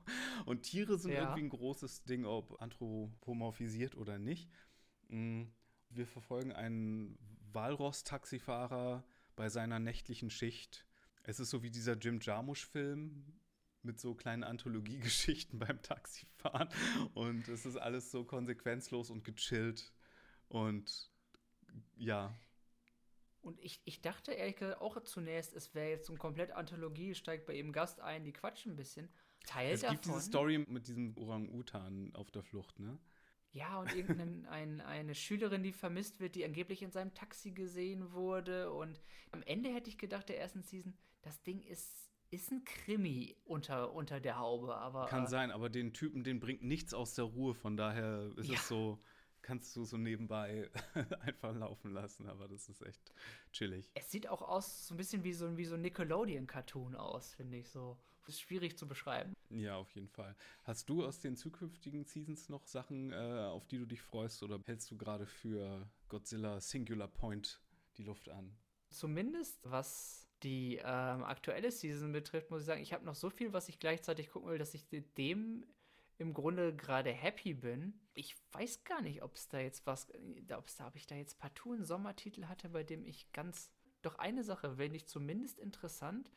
[0.45, 1.21] Und Tiere sind ja.
[1.21, 4.49] irgendwie ein großes Ding, ob anthropomorphisiert oder nicht.
[5.07, 5.43] Mm,
[5.89, 7.17] wir verfolgen einen
[7.53, 9.05] Walross-Taxifahrer
[9.35, 10.85] bei seiner nächtlichen Schicht.
[11.23, 13.25] Es ist so wie dieser Jim Jarmusch-Film
[13.83, 16.69] mit so kleinen Anthologiegeschichten beim Taxifahren.
[17.13, 19.93] Und es ist alles so konsequenzlos und gechillt.
[20.49, 21.09] Und
[21.95, 22.33] ja.
[23.43, 27.13] Und ich, ich dachte ehrlich gesagt auch zunächst, es wäre jetzt so eine komplett Anthologie,
[27.13, 29.09] steigt bei jedem Gast ein, die quatschen ein bisschen.
[29.45, 29.95] Teil es davon.
[29.95, 32.97] Es gibt diese Story mit diesem Orang-Utan auf der Flucht, ne?
[33.51, 38.13] Ja, und irgendeine ein, eine Schülerin, die vermisst wird, die angeblich in seinem Taxi gesehen
[38.13, 38.71] wurde.
[38.71, 43.35] Und am Ende hätte ich gedacht, der ersten Season, das Ding ist, ist ein Krimi
[43.43, 44.75] unter, unter der Haube.
[44.75, 47.53] Aber, Kann äh, sein, aber den Typen, den bringt nichts aus der Ruhe.
[47.53, 48.55] Von daher ist ja.
[48.55, 48.99] es so,
[49.43, 50.71] kannst du so nebenbei
[51.21, 52.27] einfach laufen lassen.
[52.27, 53.13] Aber das ist echt
[53.51, 53.91] chillig.
[53.93, 57.57] Es sieht auch aus, so ein bisschen wie so, wie so ein Nickelodeon-Cartoon aus, finde
[57.57, 59.35] ich so ist schwierig zu beschreiben.
[59.49, 60.35] Ja, auf jeden Fall.
[60.63, 64.59] Hast du aus den zukünftigen Seasons noch Sachen, äh, auf die du dich freust, oder
[64.65, 67.61] hältst du gerade für Godzilla Singular Point
[67.97, 68.55] die Luft an?
[68.89, 73.53] Zumindest was die ähm, aktuelle Season betrifft, muss ich sagen, ich habe noch so viel,
[73.53, 74.85] was ich gleichzeitig gucken will, dass ich
[75.17, 75.65] dem
[76.17, 77.99] im Grunde gerade happy bin.
[78.13, 80.07] Ich weiß gar nicht, ob es da jetzt was,
[80.55, 83.71] ob es da, ob ich da jetzt partout einen Sommertitel hatte, bei dem ich ganz,
[84.01, 86.31] doch eine Sache wäre ich zumindest interessant,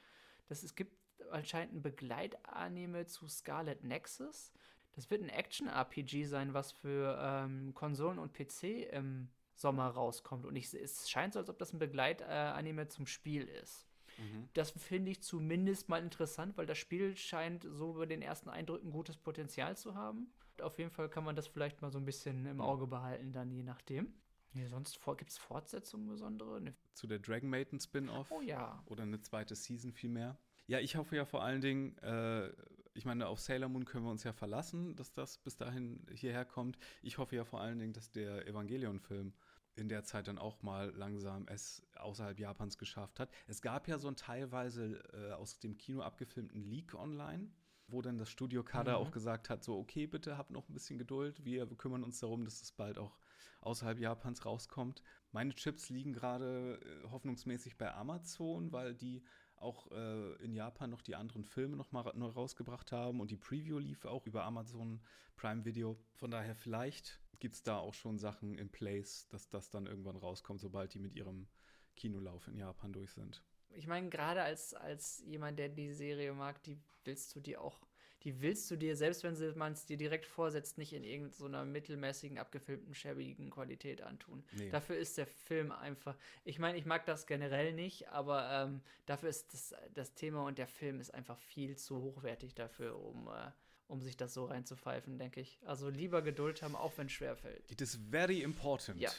[0.48, 0.96] dass es gibt
[1.30, 4.52] anscheinend ein Begleitanime zu Scarlet Nexus.
[4.92, 10.46] Das wird ein Action-RPG sein, was für ähm, Konsolen und PC im Sommer rauskommt.
[10.46, 13.86] Und ich, es scheint so, als ob das ein Begleitanime zum Spiel ist.
[14.18, 14.48] Mhm.
[14.54, 18.90] Das finde ich zumindest mal interessant, weil das Spiel scheint so über den ersten Eindrücken
[18.90, 20.28] gutes Potenzial zu haben.
[20.62, 23.50] Auf jeden Fall kann man das vielleicht mal so ein bisschen im Auge behalten, dann
[23.50, 24.14] je nachdem.
[24.54, 26.60] Nee, sonst gibt es Fortsetzungen besondere?
[26.62, 26.74] Ne.
[26.94, 28.30] Zu der Dragon Maiden Spin-off?
[28.30, 28.82] Oh ja.
[28.86, 30.38] Oder eine zweite Season vielmehr?
[30.66, 32.50] Ja, ich hoffe ja vor allen Dingen, äh,
[32.94, 36.46] ich meine, auf Sailor Moon können wir uns ja verlassen, dass das bis dahin hierher
[36.46, 36.78] kommt.
[37.02, 39.34] Ich hoffe ja vor allen Dingen, dass der Evangelion-Film
[39.76, 43.30] in der Zeit dann auch mal langsam es außerhalb Japans geschafft hat.
[43.46, 47.50] Es gab ja so einen teilweise äh, aus dem Kino abgefilmten Leak online,
[47.88, 49.06] wo dann das Studio Kada mhm.
[49.06, 52.44] auch gesagt hat, so okay, bitte habt noch ein bisschen Geduld, wir kümmern uns darum,
[52.44, 53.18] dass es bald auch
[53.60, 55.02] außerhalb Japans rauskommt.
[55.32, 59.22] Meine Chips liegen gerade äh, hoffnungsmäßig bei Amazon, weil die
[59.56, 63.36] auch äh, in Japan noch die anderen Filme noch mal neu rausgebracht haben und die
[63.36, 65.00] Preview lief auch über Amazon
[65.36, 65.98] Prime Video.
[66.14, 70.16] Von daher vielleicht gibt es da auch schon Sachen in place, dass das dann irgendwann
[70.16, 71.48] rauskommt, sobald die mit ihrem
[71.96, 73.42] Kinolauf in Japan durch sind.
[73.70, 77.86] Ich meine, gerade als, als jemand, der die Serie mag, die willst du dir auch
[78.26, 81.70] die willst du dir, selbst wenn man es dir direkt vorsetzt, nicht in irgendeiner so
[81.70, 84.44] mittelmäßigen, abgefilmten, schäbigen Qualität antun.
[84.52, 84.68] Nee.
[84.70, 89.28] Dafür ist der Film einfach, ich meine, ich mag das generell nicht, aber ähm, dafür
[89.28, 93.52] ist das, das Thema und der Film ist einfach viel zu hochwertig dafür, um äh,
[93.88, 95.58] um sich das so reinzupfeifen, denke ich.
[95.64, 97.70] Also lieber Geduld haben, auch wenn es schwerfällt.
[97.70, 99.00] It is very important.
[99.00, 99.10] Ja,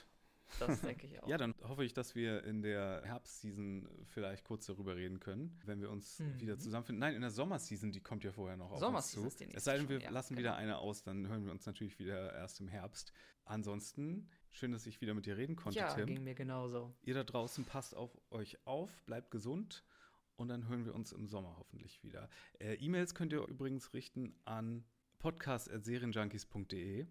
[0.59, 1.27] das denke ich auch.
[1.27, 5.81] ja, dann hoffe ich, dass wir in der Herbstseason vielleicht kurz darüber reden können, wenn
[5.81, 6.39] wir uns mhm.
[6.39, 6.99] wieder zusammenfinden.
[6.99, 9.45] Nein, in der Sommerseason, die kommt ja vorher noch auf Sommerseason uns zu.
[9.53, 10.49] Es sei denn, wir ja, lassen genau.
[10.49, 13.13] wieder eine aus, dann hören wir uns natürlich wieder erst im Herbst.
[13.45, 16.07] Ansonsten, schön, dass ich wieder mit dir reden konnte, ja, Tim.
[16.07, 16.93] ging mir genauso.
[17.03, 19.85] Ihr da draußen passt auf euch auf, bleibt gesund
[20.37, 22.29] und dann hören wir uns im Sommer hoffentlich wieder.
[22.59, 24.85] Äh, E-Mails könnt ihr übrigens richten an
[25.19, 27.07] podcast.serienjunkies.de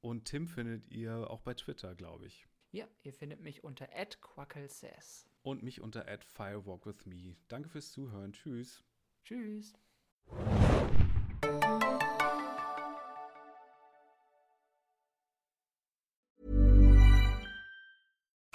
[0.00, 2.46] und Tim findet ihr auch bei Twitter, glaube ich.
[2.72, 7.36] Ja, ihr findet mich unter @quackelsays und mich unter @firewalkwithme.
[7.48, 8.32] Danke fürs Zuhören.
[8.32, 8.82] Tschüss.
[9.24, 9.74] Tschüss.